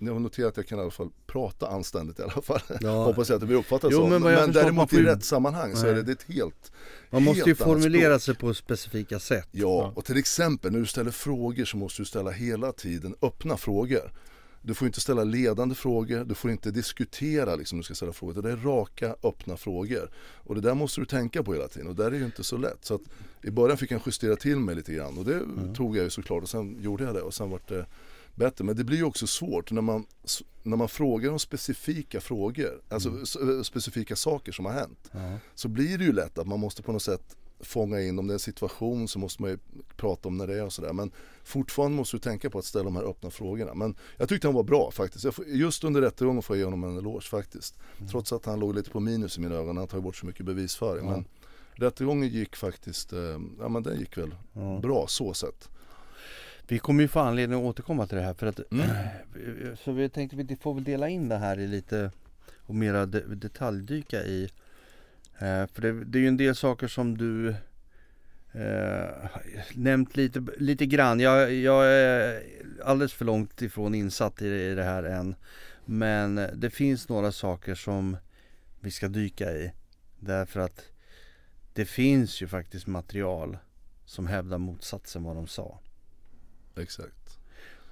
jag 0.00 0.12
har 0.12 0.20
noterat 0.20 0.48
att 0.50 0.56
jag 0.56 0.66
kan 0.66 0.78
i 0.78 0.82
alla 0.82 0.90
fall 0.90 1.10
prata 1.26 1.68
anständigt 1.68 2.18
i 2.18 2.22
alla 2.22 2.42
fall. 2.42 2.60
Ja. 2.80 2.90
Hoppas 3.04 3.28
jag 3.28 3.34
att 3.34 3.40
det 3.40 3.46
blir 3.46 3.56
uppfattat 3.56 3.90
Jo, 3.92 3.98
så. 3.98 4.06
men 4.06 4.22
Men, 4.22 4.52
däremot 4.52 4.90
får 4.90 4.98
i 4.98 5.02
ju- 5.02 5.08
rätt 5.08 5.24
sammanhang 5.24 5.76
så 5.76 5.86
är 5.86 5.94
det, 5.94 6.02
det 6.02 6.10
är 6.10 6.14
ett 6.14 6.34
helt 6.34 6.72
Man 7.10 7.22
måste 7.22 7.40
ju 7.40 7.46
helt 7.46 7.58
formulera 7.58 8.18
språk. 8.18 8.36
sig 8.36 8.48
på 8.48 8.54
specifika 8.54 9.18
sätt. 9.18 9.48
Ja, 9.50 9.92
och 9.96 10.04
till 10.04 10.16
exempel 10.16 10.72
när 10.72 10.78
du 10.78 10.86
ställer 10.86 11.10
frågor 11.10 11.64
så 11.64 11.76
måste 11.76 12.02
du 12.02 12.06
ställa 12.06 12.30
hela 12.30 12.72
tiden 12.72 13.14
öppna 13.22 13.56
frågor. 13.56 14.12
Du 14.62 14.74
får 14.74 14.86
inte 14.86 15.00
ställa 15.00 15.24
ledande 15.24 15.74
frågor, 15.74 16.24
du 16.24 16.34
får 16.34 16.50
inte 16.50 16.70
diskutera 16.70 17.56
liksom 17.56 17.78
du 17.78 17.84
ska 17.84 17.94
ställa 17.94 18.12
frågor. 18.12 18.42
Det 18.42 18.50
är 18.52 18.56
raka, 18.56 19.14
öppna 19.22 19.56
frågor. 19.56 20.10
Och 20.18 20.54
det 20.54 20.60
där 20.60 20.74
måste 20.74 21.00
du 21.00 21.04
tänka 21.04 21.42
på 21.42 21.54
hela 21.54 21.68
tiden 21.68 21.88
och 21.88 21.94
där 21.94 22.04
är 22.06 22.10
det 22.10 22.16
ju 22.16 22.24
inte 22.24 22.44
så 22.44 22.56
lätt. 22.56 22.84
Så 22.84 22.94
att 22.94 23.00
i 23.42 23.50
början 23.50 23.78
fick 23.78 23.90
jag 23.90 24.00
justera 24.06 24.36
till 24.36 24.56
mig 24.56 24.74
lite 24.74 24.92
grann 24.94 25.18
och 25.18 25.24
det 25.24 25.40
tog 25.74 25.96
jag 25.96 26.04
ju 26.04 26.10
såklart 26.10 26.42
och 26.42 26.48
sen 26.48 26.76
gjorde 26.82 27.04
jag 27.04 27.14
det 27.14 27.20
och 27.22 27.34
sen 27.34 27.50
vart 27.50 27.68
det 27.68 27.86
bättre. 28.34 28.64
Men 28.64 28.76
det 28.76 28.84
blir 28.84 28.96
ju 28.96 29.04
också 29.04 29.26
svårt 29.26 29.70
när 29.70 29.82
man, 29.82 30.04
när 30.62 30.76
man 30.76 30.88
frågar 30.88 31.30
om 31.30 31.38
specifika 31.38 32.20
frågor, 32.20 32.80
alltså 32.88 33.10
s- 33.22 33.66
specifika 33.66 34.16
saker 34.16 34.52
som 34.52 34.64
har 34.64 34.72
hänt. 34.72 35.10
Så 35.54 35.68
blir 35.68 35.98
det 35.98 36.04
ju 36.04 36.12
lätt 36.12 36.38
att 36.38 36.46
man 36.46 36.60
måste 36.60 36.82
på 36.82 36.92
något 36.92 37.02
sätt 37.02 37.36
fånga 37.60 38.00
in 38.00 38.18
om 38.18 38.26
det 38.26 38.32
är 38.32 38.34
en 38.34 38.38
situation 38.38 39.08
så 39.08 39.18
måste 39.18 39.42
man 39.42 39.50
ju 39.50 39.58
prata 39.96 40.28
om 40.28 40.36
när 40.36 40.46
det 40.46 40.58
är 40.58 40.64
och 40.64 40.72
sådär. 40.72 40.92
Men 40.92 41.10
fortfarande 41.44 41.96
måste 41.96 42.16
du 42.16 42.20
tänka 42.20 42.50
på 42.50 42.58
att 42.58 42.64
ställa 42.64 42.84
de 42.84 42.96
här 42.96 43.02
öppna 43.02 43.30
frågorna. 43.30 43.74
Men 43.74 43.94
jag 44.16 44.28
tyckte 44.28 44.46
han 44.46 44.54
var 44.54 44.62
bra 44.62 44.90
faktiskt. 44.90 45.24
Just 45.46 45.84
under 45.84 46.00
rättegången 46.00 46.42
får 46.42 46.56
jag 46.56 46.58
ge 46.58 46.64
honom 46.64 46.84
en 46.84 46.98
eloge 46.98 47.28
faktiskt. 47.28 47.78
Trots 48.10 48.32
att 48.32 48.46
han 48.46 48.60
låg 48.60 48.74
lite 48.74 48.90
på 48.90 49.00
minus 49.00 49.38
i 49.38 49.40
mina 49.40 49.54
ögon. 49.54 49.76
Han 49.76 49.86
tar 49.86 50.00
bort 50.00 50.16
så 50.16 50.26
mycket 50.26 50.46
bevisföring. 50.46 51.06
Men 51.06 51.24
rättegången 51.72 52.28
gick 52.28 52.56
faktiskt, 52.56 53.12
eh, 53.12 53.38
ja 53.58 53.68
men 53.68 53.82
den 53.82 53.98
gick 53.98 54.18
väl 54.18 54.34
bra 54.82 55.06
så 55.08 55.34
sett. 55.34 55.68
Vi 56.68 56.78
kommer 56.78 57.02
ju 57.02 57.08
få 57.08 57.20
anledning 57.20 57.58
att 57.58 57.64
återkomma 57.64 58.06
till 58.06 58.16
det 58.16 58.22
här 58.22 58.34
för 58.34 58.46
att 58.46 58.60
Mm. 58.70 58.86
Så 59.84 59.92
vi 59.92 60.08
tänkte 60.08 60.36
vi 60.36 60.56
får 60.56 60.74
väl 60.74 60.84
dela 60.84 61.08
in 61.08 61.28
det 61.28 61.36
här 61.36 61.58
i 61.58 61.66
lite 61.66 62.10
och 62.66 62.74
mera 62.74 63.06
de, 63.06 63.20
detaljdyka 63.20 64.24
i 64.24 64.50
För 65.38 65.80
det, 65.80 66.04
det 66.04 66.18
är 66.18 66.22
ju 66.22 66.28
en 66.28 66.36
del 66.36 66.54
saker 66.54 66.88
som 66.88 67.18
du 67.18 67.48
eh, 68.52 69.30
nämnt 69.74 70.16
lite, 70.16 70.44
lite 70.58 70.86
grann. 70.86 71.20
Jag, 71.20 71.54
jag 71.54 71.86
är 71.86 72.42
alldeles 72.84 73.12
för 73.12 73.24
långt 73.24 73.62
ifrån 73.62 73.94
insatt 73.94 74.42
i, 74.42 74.46
i 74.46 74.74
det 74.74 74.84
här 74.84 75.02
än. 75.02 75.34
Men 75.84 76.34
det 76.54 76.70
finns 76.70 77.08
några 77.08 77.32
saker 77.32 77.74
som 77.74 78.16
vi 78.80 78.90
ska 78.90 79.08
dyka 79.08 79.52
i. 79.52 79.72
Därför 80.20 80.60
att 80.60 80.84
det 81.72 81.84
finns 81.84 82.42
ju 82.42 82.46
faktiskt 82.46 82.86
material 82.86 83.58
som 84.04 84.26
hävdar 84.26 84.58
motsatsen 84.58 85.22
vad 85.22 85.36
de 85.36 85.46
sa. 85.46 85.78
Exakt. 86.76 87.38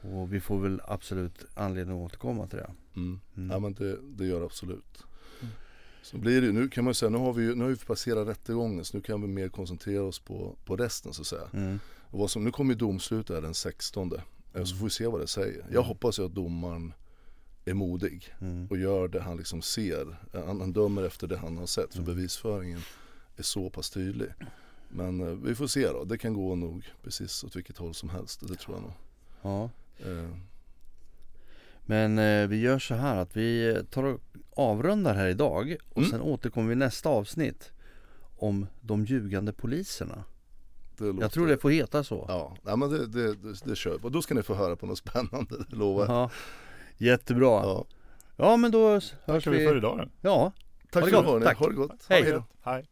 Och 0.00 0.34
vi 0.34 0.40
får 0.40 0.60
väl 0.60 0.80
absolut 0.84 1.44
anledning 1.54 1.96
att 1.96 2.02
återkomma 2.06 2.46
till 2.46 2.58
det. 2.58 2.70
Mm. 2.96 3.20
Mm. 3.36 3.50
Ja 3.50 3.58
men 3.58 3.74
det, 3.74 3.98
det 4.02 4.26
gör 4.26 4.40
det 4.40 4.46
absolut. 4.46 5.04
Så 6.06 6.18
blir 6.18 6.42
det 6.42 6.52
nu 6.52 6.68
kan 6.68 6.84
man 6.84 6.94
säga, 6.94 7.10
nu 7.10 7.18
har 7.18 7.32
vi 7.32 7.42
ju 7.42 7.54
nu 7.54 7.64
har 7.64 7.70
vi 7.70 7.76
passerat 7.76 8.28
rättegången 8.28 8.84
så 8.84 8.96
nu 8.96 9.02
kan 9.02 9.22
vi 9.22 9.28
mer 9.28 9.48
koncentrera 9.48 10.02
oss 10.02 10.18
på, 10.18 10.56
på 10.64 10.76
resten 10.76 11.12
så 11.12 11.22
att 11.22 11.26
säga. 11.26 11.48
Mm. 11.52 11.78
Och 12.10 12.18
vad 12.18 12.30
som, 12.30 12.44
nu 12.44 12.50
kommer 12.50 12.74
ju 12.74 12.78
domslut 12.78 13.26
där 13.26 13.42
den 13.42 13.54
16 13.54 14.12
eh, 14.54 14.64
så 14.64 14.76
får 14.76 14.84
vi 14.84 14.90
se 14.90 15.06
vad 15.06 15.20
det 15.20 15.26
säger. 15.26 15.66
Jag 15.72 15.82
hoppas 15.82 16.18
ju 16.18 16.24
att 16.26 16.34
domaren 16.34 16.92
är 17.64 17.74
modig 17.74 18.34
Mm. 18.40 18.66
och 18.70 18.76
gör 18.78 19.08
det 19.08 19.20
han 19.20 19.36
liksom 19.36 19.62
ser. 19.62 20.16
Han, 20.32 20.60
han 20.60 20.72
dömer 20.72 21.02
efter 21.02 21.26
det 21.26 21.36
han 21.36 21.58
har 21.58 21.66
sett 21.66 21.94
för 21.94 22.02
bevisföringen 22.02 22.80
är 23.36 23.42
så 23.42 23.70
pass 23.70 23.90
tydlig. 23.90 24.28
Men 24.88 25.20
eh, 25.20 25.26
vi 25.34 25.54
får 25.54 25.66
se 25.66 25.86
då, 25.88 26.04
det 26.04 26.18
kan 26.18 26.34
gå 26.34 26.54
nog 26.54 26.92
precis 27.02 27.44
åt 27.44 27.56
vilket 27.56 27.78
håll 27.78 27.94
som 27.94 28.08
helst, 28.08 28.40
det 28.48 28.54
tror 28.54 28.76
jag 28.76 28.82
nog. 28.82 28.92
Ja. 29.42 29.70
Eh, 30.10 30.30
Men 31.86 32.18
eh, 32.18 32.48
vi 32.48 32.60
gör 32.60 32.78
så 32.78 32.94
här 32.94 33.16
att 33.16 33.36
vi 33.36 33.76
tar 33.90 34.04
och 34.04 34.20
avrundar 34.56 35.14
här 35.14 35.26
idag 35.26 35.76
och 35.90 35.98
Mm. 35.98 36.10
sen 36.10 36.20
återkommer 36.20 36.66
vi 36.68 36.72
i 36.72 36.76
nästa 36.76 37.08
avsnitt 37.08 37.72
om 38.36 38.66
de 38.80 39.04
ljugande 39.04 39.52
poliserna. 39.52 40.24
det 40.98 41.04
låter, 41.04 41.20
Jag 41.20 41.32
tror 41.32 41.46
det 41.46 41.58
får 41.58 41.70
heta 41.70 42.04
så. 42.04 42.24
Ja, 42.28 42.56
nej, 42.62 42.76
men 42.76 42.90
det, 42.90 43.06
det, 43.06 43.34
det, 43.34 43.64
det 43.64 43.76
kör 43.76 43.98
vi. 43.98 44.06
Och 44.06 44.12
då 44.12 44.22
ska 44.22 44.34
ni 44.34 44.42
få 44.42 44.54
höra 44.54 44.76
på 44.76 44.86
något 44.86 44.98
spännande, 44.98 45.64
det 45.70 45.76
lovar 45.76 46.06
jag. 46.06 46.14
Ja. 46.14 46.30
Jättebra. 46.96 47.46
Ja. 47.46 47.84
Ja. 48.36 48.56
men 48.56 48.70
då 48.70 48.88
hörs 48.88 49.14
Tackar 49.26 49.50
vi 49.50 49.66
för 49.66 49.76
idag 49.76 49.98
då. 49.98 50.04
Ja, 50.20 50.52
Tack 50.90 51.08
för 51.10 51.34
att 51.34 51.40
ni 51.40 51.44
Tack. 51.46 51.58
Ha 51.58 51.68
det 51.68 51.74
gott. 51.74 52.06
Hej. 52.08 52.42
Hej. 52.62 52.84